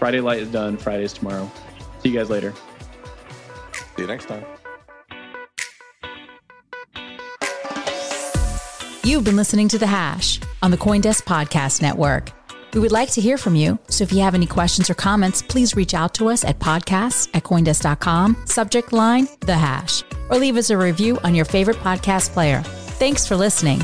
Friday 0.00 0.20
light 0.20 0.40
is 0.40 0.48
done. 0.48 0.78
Friday's 0.78 1.12
tomorrow. 1.12 1.48
See 2.02 2.08
you 2.08 2.18
guys 2.18 2.30
later. 2.30 2.54
See 3.74 4.02
you 4.02 4.06
next 4.06 4.24
time. 4.24 4.44
You've 9.04 9.24
been 9.24 9.36
listening 9.36 9.68
to 9.68 9.78
The 9.78 9.86
Hash 9.86 10.40
on 10.62 10.70
the 10.70 10.78
Coindesk 10.78 11.24
Podcast 11.24 11.82
Network. 11.82 12.32
We 12.72 12.80
would 12.80 12.92
like 12.92 13.10
to 13.10 13.20
hear 13.20 13.36
from 13.36 13.54
you, 13.54 13.78
so 13.88 14.02
if 14.02 14.10
you 14.12 14.20
have 14.20 14.34
any 14.34 14.46
questions 14.46 14.88
or 14.88 14.94
comments, 14.94 15.42
please 15.42 15.76
reach 15.76 15.92
out 15.92 16.14
to 16.14 16.30
us 16.30 16.44
at 16.44 16.58
podcasts 16.58 17.28
at 17.34 17.42
coindesk.com, 17.42 18.36
subject 18.46 18.94
line, 18.94 19.28
the 19.40 19.56
hash, 19.56 20.02
or 20.30 20.38
leave 20.38 20.56
us 20.56 20.70
a 20.70 20.78
review 20.78 21.18
on 21.24 21.34
your 21.34 21.44
favorite 21.44 21.76
podcast 21.78 22.30
player. 22.30 22.62
Thanks 22.62 23.26
for 23.26 23.36
listening. 23.36 23.80